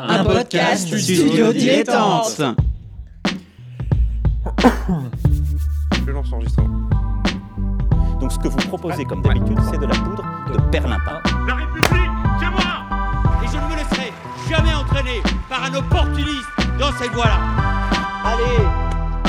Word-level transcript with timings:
Un 0.00 0.22
podcast 0.24 0.88
du 0.88 1.00
studio 1.00 1.52
dilettante. 1.52 2.38
Je 6.06 6.12
lance 6.12 6.30
l'enregistrement. 6.30 6.88
Donc 8.20 8.30
ce 8.30 8.38
que 8.38 8.46
vous 8.46 8.56
proposez 8.68 9.04
comme 9.04 9.22
d'habitude, 9.22 9.58
c'est 9.68 9.78
de 9.78 9.86
la 9.86 9.94
poudre 9.96 10.22
de 10.52 10.60
perlimpin. 10.70 11.20
La 11.48 11.54
République, 11.56 12.12
c'est 12.38 12.48
moi 12.48 12.84
Et 13.42 13.48
je 13.48 13.56
ne 13.56 13.62
me 13.68 13.74
laisserai 13.76 14.12
jamais 14.48 14.72
entraîner 14.72 15.20
par 15.48 15.64
un 15.64 15.74
opportuniste 15.74 16.46
dans 16.78 16.92
cette 16.92 17.10
voie-là 17.10 17.40
Allez, 18.24 18.62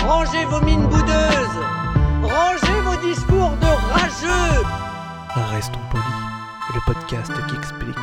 rangez 0.05 0.45
vos 0.45 0.61
mines 0.61 0.85
boudeuses 0.87 1.63
Rangez 2.21 2.81
vos 2.85 2.95
discours 3.07 3.57
de 3.59 3.71
rageux 3.91 4.63
Restons 5.51 5.79
polis, 5.89 6.05
le 6.75 6.81
podcast 6.85 7.31
qui 7.47 7.55
explique 7.55 7.95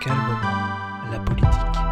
calmement 0.00 0.76
la 1.12 1.18
politique. 1.18 1.85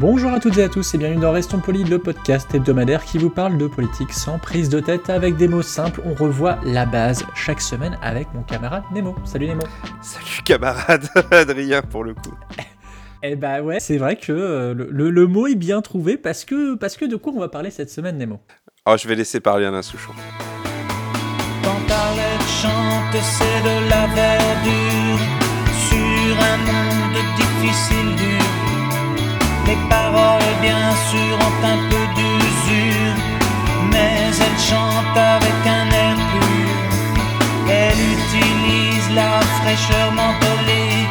Bonjour 0.00 0.32
à 0.32 0.40
toutes 0.40 0.56
et 0.56 0.62
à 0.62 0.68
tous 0.68 0.94
et 0.94 0.98
bienvenue 0.98 1.20
dans 1.20 1.32
Restons 1.32 1.58
Polis, 1.58 1.86
le 1.88 1.98
podcast 1.98 2.54
hebdomadaire 2.54 3.04
qui 3.04 3.18
vous 3.18 3.28
parle 3.28 3.58
de 3.58 3.66
politique 3.66 4.12
sans 4.14 4.38
prise 4.38 4.70
de 4.70 4.80
tête 4.80 5.10
avec 5.10 5.36
des 5.36 5.46
mots 5.46 5.60
simples. 5.62 6.00
On 6.06 6.14
revoit 6.14 6.58
la 6.64 6.86
base 6.86 7.24
chaque 7.34 7.60
semaine 7.60 7.98
avec 8.00 8.32
mon 8.32 8.42
camarade 8.42 8.82
Nemo. 8.94 9.14
Salut 9.24 9.46
Nemo. 9.48 9.62
Salut 10.00 10.42
camarade 10.44 11.06
Adrien 11.30 11.82
pour 11.82 12.04
le 12.04 12.14
coup. 12.14 12.34
Eh 13.22 13.36
bah 13.36 13.60
ouais, 13.60 13.80
c'est 13.80 13.98
vrai 13.98 14.16
que 14.16 14.32
euh, 14.32 14.72
le, 14.72 14.88
le- 14.90 15.10
le 15.10 15.26
mot 15.26 15.46
est 15.46 15.54
bien 15.54 15.82
trouvé 15.82 16.16
parce 16.16 16.46
que, 16.46 16.74
parce 16.74 16.96
que 16.96 17.04
de 17.04 17.16
quoi 17.16 17.34
on 17.36 17.38
va 17.38 17.50
parler 17.50 17.70
cette 17.70 17.90
semaine 17.90 18.16
Nemo? 18.16 18.40
Oh, 18.86 18.94
je 18.98 19.06
vais 19.06 19.14
laisser 19.14 19.40
parler 19.40 19.66
Alain 19.66 19.82
Souchon. 19.82 20.12
Quand 21.62 21.92
Arlette 21.94 22.48
chante, 22.62 23.22
c'est 23.22 23.62
de 23.62 23.90
la 23.90 24.06
verdure 24.06 25.18
sur 25.90 26.42
un. 26.42 26.89
Les 29.70 29.76
paroles, 29.88 30.54
bien 30.60 30.90
sûr, 31.10 31.34
ont 31.46 31.64
un 31.74 31.78
peu 31.90 32.04
d'usure, 32.16 33.18
mais 33.92 34.14
elle 34.44 34.58
chante 34.68 35.16
avec 35.16 35.58
un 35.78 35.86
air 36.04 36.16
pur. 36.32 36.70
Elle 37.68 38.02
utilise 38.16 39.08
la 39.14 39.38
fraîcheur 39.58 40.10
mentholée, 40.10 41.06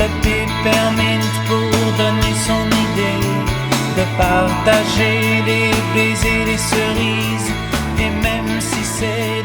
le 0.00 0.08
peppermint 0.20 1.28
pour 1.46 1.70
donner 2.02 2.34
son 2.48 2.64
idée 2.86 3.28
de 3.96 4.04
partager 4.18 5.20
les 5.46 5.70
baisers, 5.94 6.44
les 6.44 6.58
cerises, 6.58 7.52
et 8.00 8.10
même 8.26 8.60
si 8.60 8.82
c'est 8.82 9.41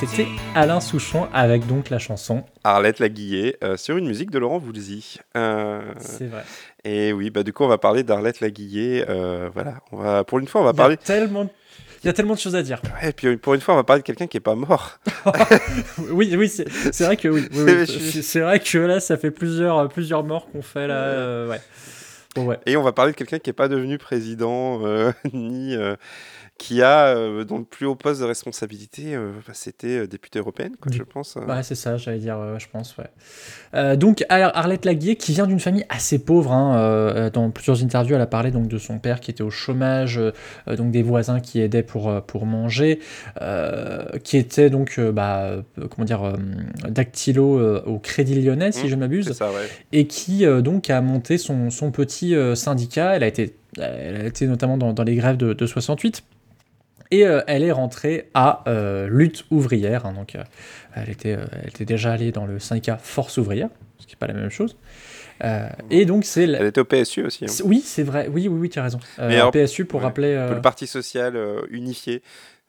c'était 0.00 0.26
Alain 0.54 0.80
Souchon 0.80 1.28
avec 1.32 1.66
donc 1.66 1.90
la 1.90 1.98
chanson. 1.98 2.42
Arlette 2.64 2.98
Laguillet 3.00 3.56
euh, 3.62 3.76
sur 3.76 3.96
une 3.96 4.06
musique 4.06 4.30
de 4.30 4.38
Laurent 4.38 4.58
Voulzy. 4.58 5.18
Euh, 5.36 5.82
C'est 5.98 6.26
vrai. 6.26 6.42
et 6.84 7.12
oui, 7.12 7.30
bah 7.30 7.42
du 7.42 7.52
coup 7.52 7.64
on 7.64 7.68
va 7.68 7.78
parler 7.78 8.02
d'Arlette 8.02 8.40
Laguillet. 8.40 9.04
Euh, 9.08 9.50
voilà, 9.52 9.74
on 9.92 9.98
va 9.98 10.24
pour 10.24 10.38
une 10.38 10.46
fois 10.48 10.62
on 10.62 10.64
va 10.64 10.70
Il 10.72 10.76
parler. 10.76 10.96
tellement, 10.96 11.48
il 12.02 12.06
y 12.06 12.10
a 12.10 12.12
tellement 12.14 12.34
de 12.34 12.38
choses 12.38 12.56
à 12.56 12.62
dire. 12.62 12.80
Ouais, 13.02 13.10
et 13.10 13.12
puis 13.12 13.36
pour 13.36 13.52
une 13.54 13.60
fois 13.60 13.74
on 13.74 13.76
va 13.76 13.84
parler 13.84 14.00
de 14.00 14.06
quelqu'un 14.06 14.26
qui 14.26 14.38
est 14.38 14.40
pas 14.40 14.54
mort. 14.54 14.98
Oui, 16.10 16.34
oui, 16.36 16.48
c'est 16.48 17.04
vrai 17.04 17.16
que 17.16 17.28
oui. 17.28 17.46
C'est 18.22 18.40
vrai 18.40 18.58
que 18.60 18.78
là, 18.78 19.00
ça 19.00 19.16
fait 19.18 19.30
plusieurs, 19.30 19.88
plusieurs 19.88 20.24
morts 20.24 20.48
qu'on 20.50 20.62
fait 20.62 20.86
là. 20.86 20.94
euh, 20.94 21.48
ouais. 21.48 21.60
Bon 22.36 22.44
ouais. 22.46 22.58
Et 22.64 22.76
on 22.76 22.82
va 22.82 22.92
parler 22.92 23.12
de 23.12 23.16
quelqu'un 23.16 23.38
qui 23.38 23.50
n'est 23.50 23.54
pas 23.54 23.68
devenu 23.68 23.98
président 23.98 24.80
euh, 24.86 25.12
ni 25.32 25.74
euh, 25.76 25.96
qui 26.60 26.82
a 26.82 27.06
euh, 27.16 27.42
dans 27.44 27.56
le 27.56 27.64
plus 27.64 27.86
haut 27.86 27.94
poste 27.94 28.20
de 28.20 28.26
responsabilité, 28.26 29.14
euh, 29.14 29.32
bah, 29.46 29.54
c'était 29.54 30.00
euh, 30.00 30.06
députée 30.06 30.40
européenne, 30.40 30.72
quoi, 30.78 30.92
je 30.92 31.02
pense. 31.02 31.36
Ouais, 31.36 31.62
c'est 31.62 31.74
ça, 31.74 31.96
j'allais 31.96 32.18
dire, 32.18 32.36
je 32.58 32.66
pense, 32.70 32.94
ouais. 32.98 33.96
Donc, 33.96 34.26
Ar- 34.28 34.54
Arlette 34.54 34.84
Laguier, 34.84 35.16
qui 35.16 35.32
vient 35.32 35.46
d'une 35.46 35.58
famille 35.58 35.86
assez 35.88 36.18
pauvre, 36.18 36.52
hein, 36.52 37.30
dans 37.32 37.50
plusieurs 37.50 37.82
interviews, 37.82 38.14
elle 38.14 38.20
a 38.20 38.26
parlé 38.26 38.50
donc, 38.50 38.68
de 38.68 38.76
son 38.76 38.98
père 38.98 39.20
qui 39.20 39.30
était 39.30 39.42
au 39.42 39.48
chômage, 39.50 40.20
donc 40.66 40.90
des 40.90 41.02
voisins 41.02 41.40
qui 41.40 41.60
aidaient 41.62 41.82
pour, 41.82 42.22
pour 42.26 42.44
manger, 42.44 42.98
qui 44.22 44.36
était 44.36 44.68
donc, 44.68 45.00
bah, 45.00 45.62
comment 45.90 46.04
dire, 46.04 46.34
dactylo 46.88 47.80
au 47.86 47.98
Crédit 47.98 48.34
Lyonnais, 48.40 48.72
si 48.72 48.84
Mmh, 48.84 48.88
je 48.88 48.94
ne 48.96 49.00
m'abuse, 49.00 49.30
ouais. 49.40 49.68
et 49.92 50.06
qui 50.06 50.44
donc 50.62 50.90
a 50.90 51.00
monté 51.00 51.38
son, 51.38 51.70
son 51.70 51.90
petit 51.90 52.34
syndicat. 52.54 53.16
Elle 53.16 53.22
a 53.22 53.28
été, 53.28 53.56
elle 53.78 54.16
a 54.20 54.24
été 54.26 54.46
notamment 54.46 54.76
dans, 54.76 54.92
dans 54.92 55.04
les 55.04 55.14
grèves 55.14 55.36
de, 55.38 55.52
de 55.54 55.66
68. 55.66 56.22
Et 57.10 57.26
euh, 57.26 57.40
elle 57.46 57.62
est 57.64 57.72
rentrée 57.72 58.28
à 58.34 58.62
euh, 58.68 59.08
Lutte 59.08 59.44
ouvrière. 59.50 60.06
hein, 60.06 60.12
donc, 60.12 60.34
euh, 60.36 60.44
elle, 60.94 61.10
était, 61.10 61.36
elle 61.62 61.68
était 61.68 61.84
déjà 61.84 62.12
allée 62.12 62.30
dans 62.32 62.46
le 62.46 62.58
syndicat 62.58 62.98
Force 62.98 63.36
ouvrière, 63.38 63.68
ce 63.98 64.06
qui 64.06 64.14
n'est 64.14 64.18
pas 64.18 64.26
la 64.28 64.34
même 64.34 64.50
chose. 64.50 64.76
Et 65.90 66.04
donc, 66.04 66.24
c'est. 66.24 66.46
la- 66.46 66.58
Elle 66.60 66.66
était 66.66 66.80
au 66.80 66.84
PSU 66.84 67.24
aussi. 67.24 67.44
hein. 67.46 67.52
Oui, 67.64 67.82
c'est 67.84 68.02
vrai. 68.02 68.28
Oui, 68.28 68.46
oui, 68.48 68.58
oui, 68.60 68.68
tu 68.68 68.78
as 68.78 68.82
raison. 68.82 69.00
Mais 69.18 69.36
alors, 69.36 69.50
PSU, 69.52 69.86
pour 69.86 70.00
ouais, 70.00 70.06
rappeler. 70.06 70.34
Le 70.54 70.60
Parti 70.60 70.86
social 70.86 71.34
unifié. 71.70 72.22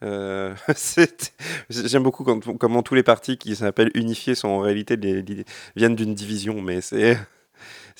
Euh, 0.03 0.53
J'aime 1.69 2.01
beaucoup 2.03 2.23
quand, 2.23 2.39
comment 2.57 2.81
tous 2.81 2.95
les 2.95 3.03
partis 3.03 3.37
qui 3.37 3.55
s'appellent 3.55 3.91
unifiés 3.93 4.33
sont 4.35 4.47
en 4.47 4.59
réalité 4.59 4.97
des, 4.97 5.21
des- 5.21 5.45
viennent 5.75 5.95
d'une 5.95 6.15
division, 6.15 6.59
mais 6.61 6.81
c'est 6.81 7.17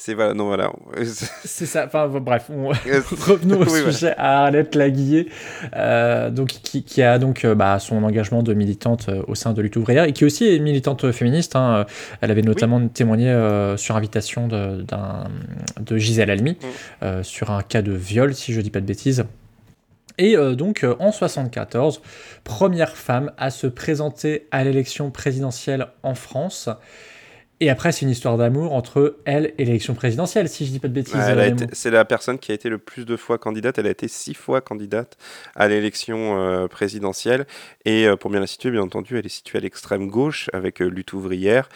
c'est 0.03 0.16
voilà 0.16 0.34
non 0.34 0.45
voilà 0.45 0.72
C'est 1.45 1.67
ça. 1.67 1.85
Enfin, 1.85 2.07
bref, 2.07 2.50
on- 2.50 2.69
revenons 3.28 3.62
au 3.62 3.66
Oui, 3.66 3.81
sujet 3.94 4.16
à 4.17 4.45
Arlette 4.45 4.73
Laguillet, 4.73 5.28
euh, 5.75 6.31
donc, 6.31 6.47
qui, 6.50 6.84
qui 6.84 7.03
a 7.03 7.19
donc 7.19 7.45
euh, 7.45 7.53
bah, 7.53 7.78
son 7.78 8.03
engagement 8.03 8.41
de 8.41 8.53
militante 8.56 9.09
euh, 9.09 9.22
au 9.28 9.35
sein 9.35 9.53
de 9.53 9.61
Lutte 9.61 9.75
ouvrière 9.75 10.06
et 10.06 10.13
qui 10.13 10.25
aussi 10.25 10.47
est 10.47 10.57
militante 10.59 11.11
féministe. 11.11 11.56
hein. 11.56 11.85
Elle 12.22 12.31
avait 12.31 12.41
notamment 12.41 12.88
témoigné 12.88 13.29
euh, 13.29 13.78
sur 13.78 13.95
invitation 13.95 14.47
de, 14.47 14.84
Gisèle 15.97 16.31
Halimi 16.31 16.51
Mm. 16.53 16.66
euh, 17.03 17.23
sur 17.23 17.51
un 17.51 17.61
cas 17.61 17.81
de 17.84 17.91
viol, 17.94 18.34
si 18.34 18.53
je 18.53 18.61
dis 18.61 18.72
pas 18.72 18.81
de 18.81 18.85
bêtises. 18.88 19.25
Et 20.17 20.35
euh, 20.35 20.56
donc 20.56 20.84
euh, 20.84 20.95
en 21.00 21.11
74, 21.11 22.01
première 22.44 22.95
femme 22.97 23.31
à 23.38 23.50
se 23.51 23.67
présenter 23.67 24.47
à 24.51 24.63
l'élection 24.63 25.11
présidentielle 25.11 25.88
en 26.03 26.16
France. 26.16 26.69
Et 27.61 27.69
après, 27.69 27.91
c'est 27.91 28.05
une 28.05 28.11
histoire 28.11 28.38
d'amour 28.38 28.73
entre 28.73 29.17
elle 29.23 29.53
et 29.59 29.66
l'élection 29.66 29.94
présidentielle, 29.94 30.49
si 30.49 30.66
je 30.66 30.72
dis 30.72 30.79
pas 30.79 30.88
de 30.88 30.94
bêtises. 30.94 31.13
Ouais, 31.13 31.53
c'est 31.73 31.91
la 31.91 32.05
personne 32.05 32.39
qui 32.39 32.51
a 32.51 32.55
été 32.55 32.69
le 32.69 32.79
plus 32.79 33.05
de 33.05 33.16
fois 33.16 33.38
candidate. 33.38 33.77
Elle 33.77 33.85
a 33.85 33.91
été 33.91 34.07
six 34.07 34.33
fois 34.33 34.61
candidate 34.61 35.16
à 35.55 35.67
l'élection 35.67 36.41
euh, 36.41 36.67
présidentielle. 36.67 37.45
Et 37.85 38.07
euh, 38.07 38.16
pour 38.16 38.31
bien 38.31 38.39
la 38.39 38.47
situer, 38.47 38.72
bien 38.72 38.81
entendu, 38.81 39.16
elle 39.19 39.27
est 39.27 39.29
située 39.29 39.59
à 39.59 39.61
l'extrême 39.61 40.07
gauche 40.07 40.49
avec 40.53 40.81
euh, 40.81 40.88
lutte 40.88 41.13
ouvrière. 41.13 41.69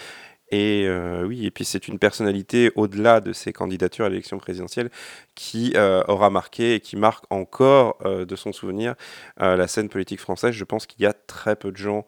Et 0.55 0.85
euh, 0.87 1.25
oui, 1.25 1.45
et 1.45 1.51
puis 1.51 1.65
c'est 1.65 1.89
une 1.89 1.99
personnalité 1.99 2.71
au-delà 2.75 3.19
de 3.19 3.33
ses 3.33 3.51
candidatures 3.51 4.05
à 4.05 4.09
l'élection 4.09 4.37
présidentielle 4.37 4.89
qui 5.35 5.73
euh, 5.75 6.01
aura 6.07 6.29
marqué 6.29 6.75
et 6.75 6.79
qui 6.79 6.95
marque 6.95 7.25
encore 7.29 7.97
euh, 8.05 8.23
de 8.23 8.37
son 8.37 8.53
souvenir 8.53 8.95
la 9.37 9.67
scène 9.67 9.89
politique 9.89 10.21
française. 10.21 10.53
Je 10.53 10.63
pense 10.63 10.85
qu'il 10.85 11.01
y 11.03 11.05
a 11.05 11.11
très 11.11 11.57
peu 11.57 11.71
de 11.71 11.77
gens 11.77 12.05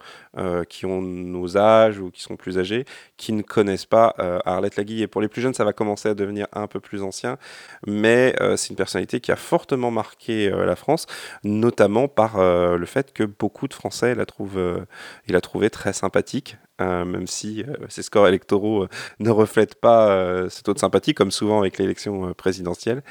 qui 0.69 0.85
ont 0.85 1.01
nos 1.01 1.57
âges 1.57 1.99
ou 1.99 2.09
qui 2.11 2.21
sont 2.21 2.35
plus 2.35 2.57
âgés 2.57 2.85
qui 3.17 3.33
ne 3.33 3.41
connaissent 3.41 3.85
pas 3.85 4.15
Arlette 4.45 4.77
Laguille. 4.77 5.01
Et 5.01 5.07
pour 5.07 5.21
les 5.21 5.27
plus 5.27 5.41
jeunes, 5.41 5.53
ça 5.53 5.65
va 5.65 5.73
commencer 5.73 6.09
à 6.09 6.13
devenir 6.13 6.47
un 6.53 6.67
peu 6.67 6.79
plus 6.79 7.03
ancien 7.03 7.37
mais 7.85 8.35
c'est 8.55 8.69
une 8.69 8.75
personnalité 8.75 9.19
qui 9.19 9.31
a 9.31 9.35
fortement 9.35 9.91
marqué 9.91 10.49
la 10.49 10.75
France, 10.75 11.05
notamment 11.43 12.07
par 12.07 12.37
le 12.39 12.85
fait 12.85 13.11
que 13.13 13.23
beaucoup 13.23 13.67
de 13.67 13.73
Français 13.73 14.15
la 14.15 14.25
trouvent, 14.25 14.85
il 15.27 15.39
très 15.69 15.93
sympathique, 15.93 16.57
euh, 16.81 17.05
même 17.05 17.27
si 17.27 17.63
euh, 17.63 17.73
ses 17.89 18.03
scores 18.03 18.27
électoraux 18.27 18.83
euh, 18.83 18.89
ne 19.19 19.29
reflètent 19.29 19.75
pas 19.75 20.09
euh, 20.09 20.49
ce 20.49 20.61
taux 20.63 20.73
de 20.73 20.79
sympathie, 20.79 21.13
comme 21.13 21.31
souvent 21.31 21.59
avec 21.59 21.77
l'élection 21.77 22.33
présidentielle. 22.33 23.03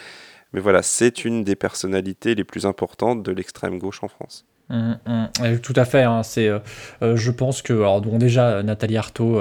Mais 0.52 0.60
voilà, 0.60 0.82
c'est 0.82 1.24
une 1.24 1.44
des 1.44 1.56
personnalités 1.56 2.34
les 2.34 2.44
plus 2.44 2.66
importantes 2.66 3.22
de 3.22 3.32
l'extrême 3.32 3.78
gauche 3.78 4.02
en 4.02 4.08
France. 4.08 4.44
Hum, 4.68 4.98
hum. 5.06 5.28
Euh, 5.42 5.58
Tout 5.58 5.74
à 5.76 5.84
fait. 5.84 6.02
hein, 6.02 6.22
c'est, 6.24 6.48
euh, 6.48 6.58
euh, 7.02 7.16
je 7.16 7.30
pense 7.30 7.62
que, 7.62 8.18
déjà, 8.18 8.62
Nathalie 8.62 8.96
Arthaud, 8.96 9.40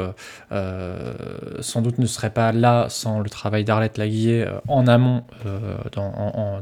sans 0.52 1.82
doute 1.82 1.98
ne 1.98 2.06
serait 2.06 2.30
pas 2.30 2.52
là 2.52 2.86
sans 2.90 3.20
le 3.22 3.30
travail 3.30 3.64
d'Arlette 3.64 3.98
Laguillet 3.98 4.46
euh, 4.48 4.60
en 4.68 4.88
amont 4.88 5.24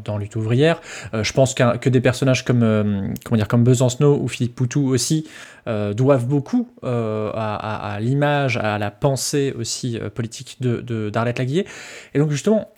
dans, 0.05 0.17
Lutte 0.17 0.35
ouvrière. 0.35 0.79
Je 1.13 1.33
pense 1.33 1.53
que 1.55 1.89
des 1.89 2.01
personnages 2.01 2.45
comme, 2.45 3.13
comment 3.25 3.37
dire, 3.37 3.47
comme 3.47 3.63
Besancenot 3.63 4.19
ou 4.21 4.27
Philippe 4.27 4.55
Poutou 4.55 4.87
aussi 4.87 5.27
doivent 5.65 6.27
beaucoup 6.27 6.69
à, 6.83 7.97
l'image, 7.99 8.57
à 8.57 8.77
la 8.77 8.91
pensée 8.91 9.53
aussi 9.57 9.99
politique 10.13 10.57
de- 10.61 11.09
d'Arlette 11.09 11.39
Laguillet. 11.39 11.65
Et 12.13 12.19
donc, 12.19 12.29
justement, 12.29 12.69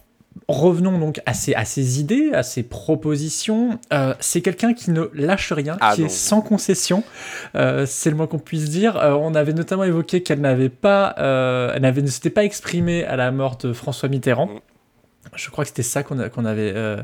revenons 0.48 0.98
donc 1.00 1.22
à 1.26 1.34
ses, 1.34 1.56
à 1.56 1.66
ses 1.66 2.00
idées, 2.00 2.32
à 2.34 2.44
ses 2.44 2.64
propositions. 2.64 3.80
Euh, 3.94 4.14
c'est 4.20 4.42
quelqu'un 4.42 4.74
qui 4.74 4.92
ne 4.92 5.10
lâche 5.14 5.52
rien, 5.52 5.78
Ah 5.82 5.94
qui 5.96 6.02
non. 6.02 6.08
est 6.08 6.10
sans 6.10 6.42
concession. 6.42 7.04
Euh, 7.56 7.86
c'est 7.88 8.10
le 8.10 8.16
moins 8.16 8.28
qu'on 8.28 8.40
puisse 8.40 8.70
dire. 8.70 8.98
Euh, 8.98 9.14
on 9.14 9.34
avait 9.36 9.54
notamment 9.54 9.84
évoqué 9.84 10.22
qu'elle 10.24 10.42
n'avait 10.42 10.70
pas, 10.70 11.16
elle 11.18 11.82
n'avait, 11.82 12.02
ne 12.02 12.08
s'était 12.08 12.30
pas 12.30 12.44
exprimée 12.44 13.04
à 13.06 13.16
la 13.16 13.32
mort 13.32 13.58
de 13.58 13.74
François 13.74 14.10
Mitterrand. 14.10 14.48
Mm. 14.48 14.60
Je 15.36 15.50
crois 15.50 15.64
que 15.64 15.70
c'était 15.70 15.84
ça 15.84 16.04
qu'on 16.04 16.20
avait. 16.20 16.72
euh, 16.76 16.98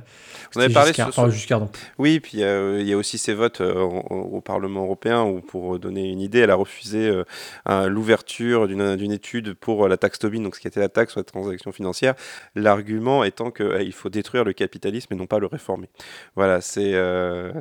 On 0.56 0.60
avait 0.60 0.74
parlé 0.74 0.89
Giscard, 0.92 1.13
sur- 1.13 1.30
Giscard. 1.31 1.68
Oui, 1.98 2.19
puis 2.19 2.44
euh, 2.44 2.80
il 2.81 2.88
y 2.88 2.94
a 2.94 2.98
aussi 2.98 3.18
ces 3.18 3.33
votes 3.33 3.62
euh, 3.62 3.74
au, 3.81 4.38
au 4.38 4.42
Parlement 4.42 4.83
européen 4.83 5.24
où, 5.24 5.42
pour 5.42 5.80
donner 5.80 6.10
une 6.10 6.19
idée, 6.22 6.39
elle 6.39 6.51
a 6.51 6.56
refusé 6.56 7.24
euh, 7.69 7.88
l'ouverture 7.89 8.68
d'une 8.68 9.12
étude 9.12 9.54
pour 9.54 9.88
la 9.88 9.98
taxe 9.98 10.19
Tobin, 10.19 10.42
donc 10.42 10.56
ce 10.56 10.62
qui 10.62 10.68
était 10.68 10.80
la 10.80 10.89
taxe 10.89 11.12
sur 11.13 11.19
les 11.19 11.25
transactions 11.25 11.72
financières. 11.72 12.16
L'argument 12.56 13.24
étant 13.24 13.51
qu'il 13.51 13.94
faut 13.94 14.10
détruire 14.10 14.44
le 14.44 14.54
capitalisme 14.54 15.13
et 15.13 15.18
non 15.18 15.25
pas 15.27 15.39
le 15.39 15.48
réformer. 15.48 15.89
Voilà, 16.36 16.62
c'est 16.62 16.94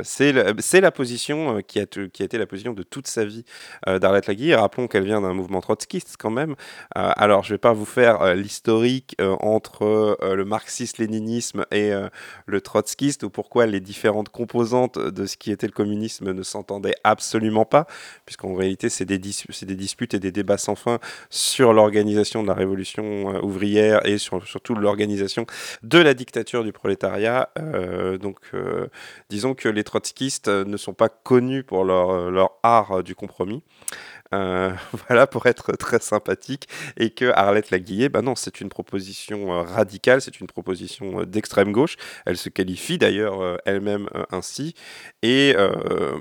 c'est 0.02 0.32
la, 0.32 0.52
la 0.80 0.90
position 0.90 1.60
qui 1.66 1.80
a, 1.80 1.86
qui 1.86 2.22
a 2.22 2.24
été 2.24 2.38
la 2.38 2.46
position 2.46 2.72
de 2.72 2.82
toute 2.82 3.06
sa 3.06 3.24
vie 3.24 3.44
d'Arlette 3.86 4.26
Laguille. 4.26 4.54
Rappelons 4.54 4.88
qu'elle 4.88 5.04
vient 5.04 5.20
d'un 5.20 5.34
mouvement 5.34 5.60
trotskiste 5.60 6.16
quand 6.18 6.30
même. 6.30 6.54
Alors, 6.94 7.44
je 7.44 7.54
vais 7.54 7.58
pas 7.58 7.72
vous 7.72 7.84
faire 7.84 8.34
l'historique 8.34 9.16
entre 9.20 10.16
le 10.22 10.44
marxisme-léninisme 10.60 11.64
et 11.70 11.92
euh, 11.92 12.08
le 12.46 12.60
trotskiste 12.60 13.22
ou 13.22 13.30
pourquoi 13.30 13.66
les 13.66 13.80
différentes 13.80 14.28
composantes 14.28 14.98
de 14.98 15.26
ce 15.26 15.36
qui 15.36 15.50
était 15.50 15.66
le 15.66 15.72
communisme 15.72 16.32
ne 16.32 16.42
s'entendaient 16.42 16.94
absolument 17.02 17.64
pas, 17.64 17.86
puisqu'en 18.26 18.54
réalité 18.54 18.88
c'est 18.90 19.06
des, 19.06 19.18
des 19.18 19.74
disputes 19.74 20.14
et 20.14 20.20
des 20.20 20.32
débats 20.32 20.58
sans 20.58 20.74
fin 20.74 20.98
sur 21.30 21.72
l'organisation 21.72 22.42
de 22.42 22.48
la 22.48 22.54
révolution 22.54 23.34
euh, 23.34 23.40
ouvrière 23.40 24.04
et 24.06 24.18
sur, 24.18 24.46
surtout 24.46 24.74
l'organisation 24.74 25.46
de 25.82 25.98
la 25.98 26.12
dictature 26.14 26.62
du 26.62 26.72
prolétariat. 26.72 27.48
Euh, 27.58 28.18
donc 28.18 28.38
disons 29.28 29.54
que 29.54 29.68
les 29.68 29.84
trotskistes 29.84 30.48
ne 30.48 30.76
sont 30.76 30.92
pas 30.92 31.08
connus 31.08 31.62
pour 31.62 31.84
leur, 31.84 32.30
leur 32.30 32.50
art 32.62 33.02
du 33.02 33.14
compromis. 33.14 33.62
Euh, 34.32 34.70
voilà 35.08 35.26
pour 35.26 35.46
être 35.46 35.72
très 35.72 35.98
sympathique 35.98 36.68
et 36.96 37.10
que 37.10 37.32
Arlette 37.34 37.70
Laguillet, 37.70 38.08
bah 38.08 38.22
non, 38.22 38.36
c'est 38.36 38.60
une 38.60 38.68
proposition 38.68 39.52
euh, 39.52 39.62
radicale, 39.62 40.20
c'est 40.22 40.40
une 40.40 40.46
proposition 40.46 41.20
euh, 41.20 41.26
d'extrême 41.26 41.72
gauche. 41.72 41.96
Elle 42.26 42.36
se 42.36 42.48
qualifie 42.48 42.98
d'ailleurs 42.98 43.58
elle-même 43.64 44.08
ainsi. 44.30 44.74
Et 45.22 45.54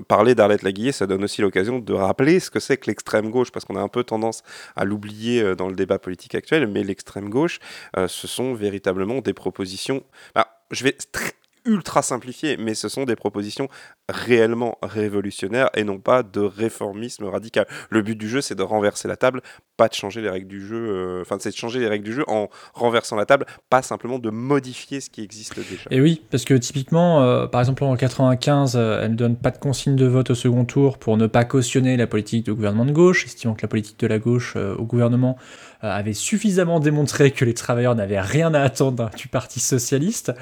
parler 0.08 0.36
d'Arlette 0.36 0.64
Laguillet, 0.64 0.92
ça 0.92 1.08
donne 1.08 1.24
aussi 1.24 1.42
l'occasion 1.42 1.80
de 1.80 1.94
rappeler 1.94 2.40
ce 2.40 2.50
que 2.50 2.60
c'est 2.60 2.78
que 2.78 2.88
l'extrême 2.88 3.30
gauche, 3.30 3.52
parce 3.52 3.66
qu'on 3.66 3.76
a 3.76 3.82
un 3.82 3.88
peu 3.88 4.04
tendance 4.04 4.44
à 4.76 4.86
l'oublier 4.86 5.56
dans 5.56 5.68
le 5.68 5.76
débat 5.76 6.00
politique 6.00 6.36
actuel, 6.36 6.68
mais 6.68 6.84
l'extrême 6.84 7.30
gauche, 7.30 7.60
ce 7.96 8.28
sont 8.28 8.54
véritablement 8.54 9.22
des 9.22 9.34
propositions. 9.34 10.04
bah, 10.36 10.48
je 10.72 10.84
vais 10.84 10.92
tr- 10.92 11.34
ultra 11.66 12.02
simplifier, 12.02 12.58
mais 12.58 12.74
ce 12.74 12.90
sont 12.90 13.06
des 13.06 13.16
propositions 13.16 13.70
réellement 14.10 14.78
révolutionnaires 14.82 15.70
et 15.76 15.84
non 15.84 16.00
pas 16.00 16.24
de 16.24 16.42
réformisme 16.42 17.26
radical. 17.26 17.66
Le 17.90 18.02
but 18.02 18.16
du 18.16 18.28
jeu, 18.28 18.42
c'est 18.42 18.56
de 18.56 18.64
renverser 18.64 19.08
la 19.08 19.16
table, 19.16 19.42
pas 19.78 19.88
de 19.88 19.94
changer 19.94 20.22
les 20.22 20.30
règles 20.30 20.48
du 20.48 20.66
jeu. 20.66 20.76
euh, 20.78 21.22
Enfin, 21.22 21.38
c'est 21.40 21.52
de 21.52 21.56
changer 21.56 21.80
les 21.80 21.88
règles 21.88 22.04
du 22.06 22.14
jeu 22.14 22.24
en 22.28 22.50
renversant 22.74 23.16
la 23.16 23.26
table, 23.26 23.46
pas 23.70 23.82
simplement 23.82 24.20
de 24.20 24.30
modifier 24.30 25.00
ce 25.00 25.10
qui 25.10 25.24
existe 25.24 25.56
déjà. 25.56 25.84
Et 25.92 26.02
oui, 26.02 26.22
parce 26.32 26.44
que 26.44 26.54
typiquement, 26.56 27.22
euh, 27.22 27.48
par 27.48 27.62
exemple 27.62 27.84
en 27.84 27.96
95, 27.96 28.76
euh, 28.76 29.02
elle 29.04 29.12
ne 29.12 29.16
donne 29.16 29.36
pas 29.36 29.52
de 29.52 29.58
consigne 29.58 29.96
de 29.96 30.06
vote 30.06 30.32
au 30.32 30.36
second 30.36 30.66
tour 30.66 30.98
pour 30.98 31.18
ne 31.18 31.28
pas 31.28 31.46
cautionner 31.46 31.96
la 31.98 32.08
politique 32.08 32.46
du 32.46 32.54
gouvernement 32.54 32.86
de 32.86 32.92
gauche, 32.92 33.26
estimant 33.26 33.54
que 33.54 33.62
la 33.62 33.68
politique 33.68 34.00
de 34.00 34.08
la 34.08 34.20
gauche 34.20 34.54
euh, 34.56 34.76
au 34.76 34.86
gouvernement 34.86 35.38
avait 35.82 36.14
suffisamment 36.14 36.82
démontré 36.82 37.32
que 37.32 37.46
les 37.46 37.54
travailleurs 37.54 37.96
n'avaient 37.96 38.20
rien 38.20 38.54
à 38.54 38.60
attendre 38.60 39.10
du 39.16 39.30
Parti 39.30 39.62
socialiste. 39.62 40.34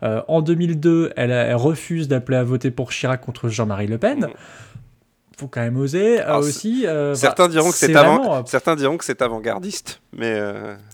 En 0.00 0.40
2002, 0.40 1.12
elle, 1.16 1.30
elle 1.30 1.54
refuse 1.54 2.08
d'appeler 2.08 2.38
à 2.38 2.44
voter 2.44 2.70
pour 2.70 2.90
Chirac 2.92 3.15
contre 3.16 3.48
Jean-Marie 3.48 3.86
Le 3.86 3.98
Pen. 3.98 4.28
Faut 5.38 5.48
quand 5.48 5.60
même 5.60 5.76
oser 5.76 6.20
euh, 6.20 6.24
Alors, 6.28 6.38
aussi. 6.40 6.86
euh, 6.86 7.14
Certains 7.14 7.48
diront 7.48 7.70
que 7.70 7.76
c'est 7.76 7.94
avant, 7.94 8.36
euh, 8.36 8.42
certains 8.46 8.74
diront 8.74 8.96
que 8.96 9.04
c'est 9.04 9.20
avant-gardiste, 9.20 10.00
mais 10.16 10.40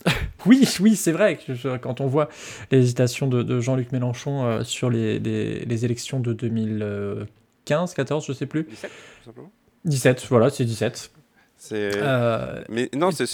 Oui, 0.45 0.67
oui, 0.81 0.97
c'est 0.97 1.13
vrai 1.13 1.37
que 1.37 1.77
quand 1.77 2.01
on 2.01 2.07
voit 2.07 2.27
l'hésitation 2.69 3.27
de, 3.27 3.41
de 3.41 3.61
Jean-Luc 3.61 3.93
Mélenchon 3.93 4.61
sur 4.65 4.89
les, 4.89 5.17
les- 5.19 5.63
les 5.63 5.85
élections 5.85 6.19
de 6.19 6.33
2015, 6.33 7.93
14, 7.93 8.25
je 8.27 8.33
sais 8.33 8.45
plus. 8.45 8.63
17, 8.65 8.91
tout 8.91 9.25
simplement. 9.25 9.51
17, 9.85 10.25
voilà, 10.29 10.49
c'est 10.49 10.65
17. 10.65 11.11
C'est. 11.55 11.91
Euh, 11.95 12.61
Mais 12.67 12.89
non, 12.93 13.11
c'est 13.11 13.25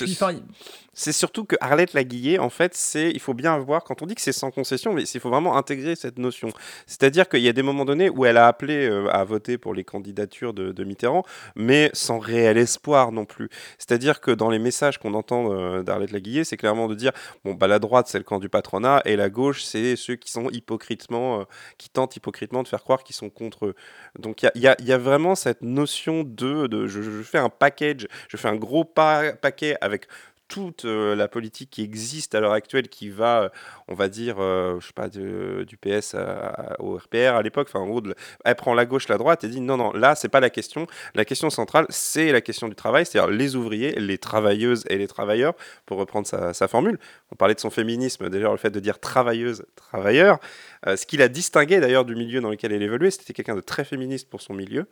c'est- 0.99 1.13
surtout 1.13 1.45
que 1.45 1.55
Arlette 1.61 1.93
Laguillet, 1.93 2.39
en 2.39 2.49
fait, 2.49 2.75
c'est 2.75 3.09
il 3.11 3.19
faut 3.21 3.33
bien 3.33 3.57
voir 3.57 3.83
quand 3.85 4.01
on 4.01 4.05
dit 4.05 4.15
que 4.15 4.21
c'est 4.21 4.33
sans 4.33 4.51
concession, 4.51 4.93
mais 4.93 5.03
il 5.03 5.19
faut 5.19 5.29
vraiment 5.29 5.55
intégrer 5.55 5.95
cette 5.95 6.19
notion. 6.19 6.49
C'est-à-dire 6.87 7.29
qu'il 7.29 7.41
y 7.41 7.47
a 7.47 7.53
des 7.53 7.63
moments 7.63 7.85
donnés 7.85 8.09
où 8.09 8.25
elle 8.25 8.37
a 8.37 8.47
appelé 8.47 8.85
euh, 8.87 9.07
à 9.09 9.23
voter 9.23 9.57
pour 9.57 9.73
les 9.73 9.83
candidatures 9.85 10.53
de, 10.53 10.83
Mitterrand, 10.83 11.23
mais 11.55 11.89
sans 11.93 12.19
réel 12.19 12.57
espoir 12.57 13.11
non 13.11 13.25
plus. 13.25 13.49
C'est-à-dire 13.77 14.19
que 14.21 14.31
dans 14.31 14.49
les 14.49 14.59
messages 14.59 14.97
qu'on 14.97 15.13
entend 15.13 15.53
euh, 15.53 15.83
d'Arlette 15.83 16.11
Laguillet, 16.11 16.43
c'est 16.43 16.57
clairement 16.57 16.87
de 16.87 16.95
dire 16.95 17.11
bon 17.45 17.53
bah 17.53 17.67
la 17.67 17.79
droite 17.79 18.07
c'est 18.07 18.17
le 18.17 18.23
camp 18.23 18.39
du 18.39 18.49
patronat 18.49 19.01
et 19.05 19.15
la 19.15 19.29
gauche 19.29 19.63
c'est 19.63 19.95
ceux 19.95 20.15
qui 20.15 20.31
sont 20.31 20.49
hypocritement, 20.49 21.41
euh, 21.41 21.43
qui 21.77 21.89
tentent 21.89 22.15
hypocritement 22.15 22.63
de 22.63 22.67
faire 22.67 22.83
croire 22.83 23.03
qu'ils 23.03 23.15
sont 23.15 23.29
contre 23.29 23.67
eux. 23.67 23.75
Donc 24.17 24.43
il 24.55 24.61
y 24.61 24.91
a, 24.91 24.97
vraiment 24.97 25.35
cette 25.35 25.61
notion 25.61 26.23
de, 26.25 26.87
je, 26.87 27.01
fais 27.23 27.37
un 27.37 27.49
package, 27.49 28.07
je 28.27 28.37
fais 28.37 28.49
un 28.49 28.55
gros 28.55 28.83
pa- 28.83 29.33
paquet 29.33 29.75
avec 29.81 30.07
toute 30.49 30.83
euh, 30.83 31.15
la 31.15 31.27
politique 31.27 31.69
qui 31.69 31.83
existe 31.83 32.35
à 32.35 32.41
l'heure 32.41 32.51
actuelle 32.51 32.89
qui 32.89 33.09
va, 33.09 33.43
euh, 33.43 33.49
on 33.87 33.93
va 33.93 34.09
dire, 34.09 34.37
euh, 34.39 34.79
je 34.81 34.87
sais 34.87 34.93
pas, 34.93 35.07
du 35.07 35.77
PS 35.79 36.15
au 36.79 36.97
RPR 36.97 37.35
à 37.35 37.41
l'époque, 37.43 37.67
enfin 37.69 37.79
en 37.79 37.87
gros, 37.87 38.01
elle 38.43 38.55
prend 38.55 38.73
la 38.73 38.85
gauche, 38.85 39.07
la 39.07 39.17
droite 39.17 39.43
et 39.43 39.47
dit 39.47 39.61
non, 39.61 39.77
non, 39.77 39.93
là 39.93 40.15
c'est 40.15 40.27
pas 40.27 40.39
la 40.39 40.49
question. 40.49 40.87
La 41.13 41.23
question 41.23 41.49
centrale, 41.49 41.85
c'est 41.89 42.31
la 42.31 42.41
question 42.41 42.67
du 42.67 42.75
travail, 42.75 43.05
c'est-à-dire 43.05 43.31
les 43.31 43.55
ouvriers, 43.55 43.91
les 43.91 44.17
travailleuses 44.17 44.83
et 44.89 44.97
les 44.97 45.07
travailleurs, 45.07 45.53
pour 45.85 45.99
reprendre 45.99 46.27
sa, 46.27 46.67
formule. 46.67 46.99
On 47.31 47.35
parlait 47.35 47.55
de 47.55 47.59
son 47.59 47.69
féminisme, 47.69 48.29
d'ailleurs 48.29 48.51
le 48.51 48.57
fait 48.57 48.71
de 48.71 48.79
dire 48.79 48.99
travailleuse, 48.99 49.65
travailleur. 49.75 50.39
Ce 50.85 51.05
qui 51.05 51.17
la 51.17 51.27
distinguait 51.27 51.79
d'ailleurs 51.79 52.05
du 52.05 52.15
milieu 52.15 52.41
dans 52.41 52.49
lequel 52.49 52.71
elle 52.71 52.81
évoluait, 52.83 53.11
c'était 53.11 53.33
quelqu'un 53.33 53.55
de 53.55 53.61
très 53.61 53.83
féministe 53.83 54.29
pour 54.29 54.41
son 54.41 54.53
milieu. 54.53 54.87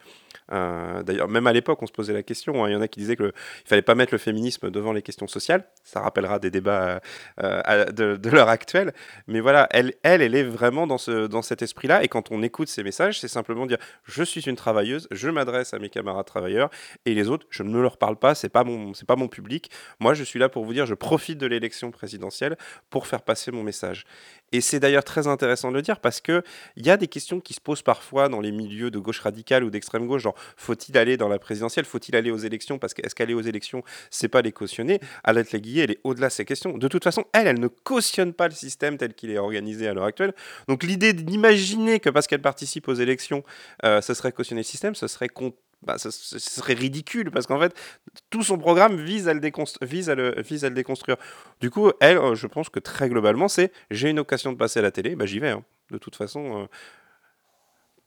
D'ailleurs, 0.49 1.27
même 1.27 1.47
à 1.47 1.53
l'époque, 1.53 1.81
on 1.81 1.87
se 1.87 1.91
posait 1.91 2.13
la 2.13 2.23
question. 2.23 2.63
hein. 2.63 2.69
Il 2.69 2.73
y 2.73 2.75
en 2.75 2.81
a 2.81 2.87
qui 2.87 2.99
disaient 2.99 3.15
qu'il 3.15 3.31
fallait 3.65 3.81
pas 3.81 3.95
mettre 3.95 4.13
le 4.13 4.17
féminisme 4.17 4.69
devant 4.69 4.93
les 4.93 5.01
questions 5.01 5.27
sociales. 5.27 5.46
Ça 5.83 6.01
rappellera 6.01 6.37
des 6.39 6.51
débats 6.51 6.99
euh, 7.41 7.61
à- 7.63 7.85
de, 7.85 8.29
l'heure 8.29 8.49
actuelle. 8.49 8.93
Mais 9.27 9.39
voilà, 9.39 9.67
elle, 9.71 9.93
elle, 10.03 10.21
elle 10.21 10.35
est 10.35 10.43
vraiment 10.43 10.85
dans, 10.85 10.97
ce, 10.97 11.27
dans 11.27 11.41
cet 11.41 11.61
esprit-là. 11.61 12.03
Et 12.03 12.09
quand 12.09 12.29
on 12.31 12.43
écoute 12.43 12.67
ces 12.67 12.83
messages, 12.83 13.21
c'est 13.21 13.29
simplement 13.29 13.65
dire 13.65 13.77
je 14.03 14.23
suis 14.23 14.41
une 14.41 14.57
travailleuse, 14.57 15.07
je 15.11 15.29
m'adresse 15.29 15.73
à 15.73 15.79
mes 15.79 15.89
camarades 15.89 16.25
travailleurs, 16.25 16.69
et 17.05 17.13
les 17.13 17.29
autres, 17.29 17.47
je 17.49 17.63
ne 17.63 17.79
leur 17.79 17.97
parle 17.97 18.17
pas. 18.17 18.35
C'est 18.35 18.49
pas 18.49 18.65
mon, 18.65 18.91
pas 19.07 19.15
mon 19.15 19.29
public. 19.29 19.71
Moi, 19.99 20.13
je 20.13 20.23
suis 20.23 20.39
là 20.39 20.49
pour 20.49 20.65
vous 20.65 20.73
dire, 20.73 20.85
je 20.85 20.93
profite 20.93 21.37
de 21.37 21.47
l'élection 21.47 21.91
présidentielle 21.91 22.57
pour 22.89 23.07
faire 23.07 23.21
passer 23.21 23.51
mon 23.51 23.63
message. 23.63 24.05
Et 24.51 24.61
c'est 24.61 24.79
d'ailleurs 24.79 25.03
très 25.03 25.27
intéressant 25.27 25.71
de 25.71 25.75
le 25.75 25.81
dire 25.81 25.99
parce 25.99 26.21
que 26.21 26.41
il 26.75 26.85
y 26.85 26.89
a 26.89 26.97
des 26.97 27.07
questions 27.07 27.39
qui 27.39 27.53
se 27.53 27.61
posent 27.61 27.81
parfois 27.81 28.29
dans 28.29 28.39
les 28.39 28.51
milieux 28.51 28.91
de 28.91 28.99
gauche 28.99 29.19
radicale 29.19 29.63
ou 29.63 29.69
d'extrême 29.69 30.07
gauche, 30.07 30.21
genre 30.23 30.35
faut-il 30.55 30.97
aller 30.97 31.17
dans 31.17 31.27
la 31.27 31.39
présidentielle, 31.39 31.85
faut-il 31.85 32.15
aller 32.15 32.31
aux 32.31 32.37
élections? 32.37 32.79
Parce 32.79 32.93
que 32.93 33.05
est-ce 33.05 33.15
qu'aller 33.15 33.33
aux 33.33 33.41
élections, 33.41 33.83
c'est 34.09 34.29
pas 34.29 34.41
les 34.41 34.51
cautionner? 34.51 34.99
Elle 35.45 35.91
est 35.91 35.99
au-delà 36.03 36.27
de 36.27 36.33
ces 36.33 36.45
questions. 36.45 36.77
De 36.77 36.87
toute 36.87 37.03
façon, 37.03 37.25
elle, 37.33 37.47
elle 37.47 37.59
ne 37.59 37.67
cautionne 37.67 38.33
pas 38.33 38.47
le 38.47 38.53
système 38.53 38.97
tel 38.97 39.13
qu'il 39.13 39.31
est 39.31 39.37
organisé 39.37 39.87
à 39.87 39.93
l'heure 39.93 40.05
actuelle. 40.05 40.33
Donc 40.67 40.83
l'idée 40.83 41.13
d'imaginer 41.13 41.99
que 41.99 42.09
parce 42.09 42.27
qu'elle 42.27 42.41
participe 42.41 42.87
aux 42.87 42.93
élections, 42.93 43.43
euh, 43.83 44.01
ce 44.01 44.13
serait 44.13 44.31
cautionner 44.31 44.61
le 44.61 44.65
système, 44.65 44.95
ce 44.95 45.07
serait 45.07 45.29
bah, 45.83 45.97
serait 45.99 46.73
ridicule 46.73 47.29
parce 47.29 47.45
qu'en 47.45 47.59
fait 47.59 47.73
tout 48.31 48.41
son 48.41 48.57
programme 48.57 48.97
vise 48.97 49.27
à 49.27 49.33
le 49.33 49.39
déconstruire. 49.39 51.17
Du 51.61 51.69
coup, 51.69 51.91
elle, 51.99 52.17
euh, 52.17 52.35
je 52.35 52.47
pense 52.47 52.69
que 52.69 52.79
très 52.79 53.09
globalement, 53.09 53.47
c'est 53.47 53.71
j'ai 53.91 54.09
une 54.09 54.19
occasion 54.19 54.51
de 54.51 54.57
passer 54.57 54.79
à 54.79 54.81
la 54.81 54.91
télé, 54.91 55.15
bah, 55.15 55.25
j'y 55.25 55.39
vais. 55.39 55.49
hein. 55.49 55.63
De 55.91 55.97
toute 55.97 56.15
façon, 56.15 56.63
euh, 56.63 56.65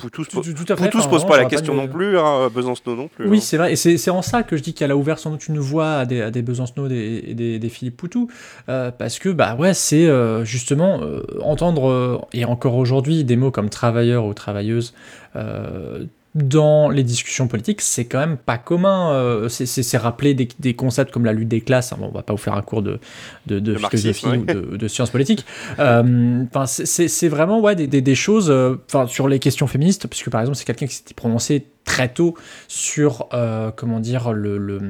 Poutou 0.01 0.25
se 0.25 0.31
po- 0.31 0.43
tout- 0.43 0.53
tout. 0.65 0.75
Poutou 0.77 1.01
se 1.01 1.09
pose 1.09 1.27
pas 1.27 1.37
la 1.37 1.45
question 1.47 1.75
de- 1.75 1.81
non 1.81 1.89
plus, 1.89 2.19
hein, 2.19 2.49
Besancenot 2.55 2.97
non 2.97 3.09
plus. 3.09 3.29
Oui, 3.29 3.39
hein. 3.39 3.41
c'est 3.41 3.57
vrai, 3.57 3.73
et 3.73 3.77
c'est 3.77 4.11
en 4.11 4.23
ça 4.23 4.43
que 4.43 4.57
je 4.57 4.63
dis 4.63 4.75
qu'elle 4.75 4.91
a 4.91 4.97
ouvert 4.97 5.19
sans 5.19 5.31
doute 5.31 5.47
une 5.49 5.59
voie 5.59 5.93
à 5.95 6.07
des, 6.07 6.21
à 6.23 6.31
des 6.31 6.43
Besancenot 6.43 6.89
des- 6.89 7.25
et 7.27 7.35
des, 7.35 7.59
des 7.59 7.69
Philippe 7.69 7.97
Poutou, 7.97 8.29
euh, 8.69 8.91
parce 8.91 9.19
que 9.19 9.29
bah 9.29 9.55
ouais, 9.59 9.75
c'est 9.75 10.07
euh, 10.07 10.45
justement 10.45 11.01
euh, 11.03 11.23
entendre 11.43 11.89
euh, 11.91 12.19
et 12.33 12.45
encore 12.45 12.77
aujourd'hui 12.77 13.25
des 13.25 13.37
mots 13.37 13.51
comme 13.51 13.69
travailleur 13.71 14.25
ou 14.25 14.35
travailleuse 14.35 14.95
euh, 15.37 16.05
dans 16.37 16.89
les 16.91 17.03
discussions 17.03 17.49
politiques, 17.49 17.81
c'est 17.81 18.05
quand 18.05 18.19
même 18.21 18.37
pas 18.37 18.57
commun. 18.57 19.13
euh, 19.13 19.49
c'est- 19.49 19.67
rappeler 19.99 20.35
des, 20.35 20.49
des 20.61 20.75
concepts 20.75 21.11
comme 21.13 21.25
la 21.25 21.33
lutte 21.33 21.49
des 21.49 21.61
classes. 21.61 21.93
hein, 21.93 21.97
bon, 21.99 22.07
on 22.09 22.13
va 22.15 22.23
pas 22.23 22.33
vous 22.33 22.39
faire 22.39 22.55
un 22.55 22.63
cours 22.63 22.83
de, 22.83 23.01
de, 23.49 23.75
philosophie 23.75 24.27
ou 24.39 24.45
de, 24.45 24.77
de 24.77 24.89
sciences 24.89 25.11
politiques. 25.11 25.45
Euh, 25.81 26.45
Enfin, 26.55 26.67
c'est- 26.67 27.29
vraiment 27.29 27.61
ouais 27.61 27.75
des, 27.75 27.87
des, 27.87 28.01
des 28.01 28.15
choses. 28.15 28.51
euh, 28.51 28.77
Enfin, 28.87 29.07
sur 29.07 29.27
les 29.29 29.39
questions 29.41 29.67
féministes, 29.67 30.07
puisque 30.09 30.31
par 30.31 30.41
exemple, 30.41 30.57
c'est 30.57 30.65
quelqu'un 30.65 30.87
qui 30.87 30.95
s'était 30.95 31.15
prononcé 31.15 31.67
très 31.85 32.09
tôt 32.09 32.35
sur 32.69 33.27
euh, 33.35 33.71
comment 33.75 33.99
dire 34.01 34.33
le, 34.33 34.59
le 34.59 34.81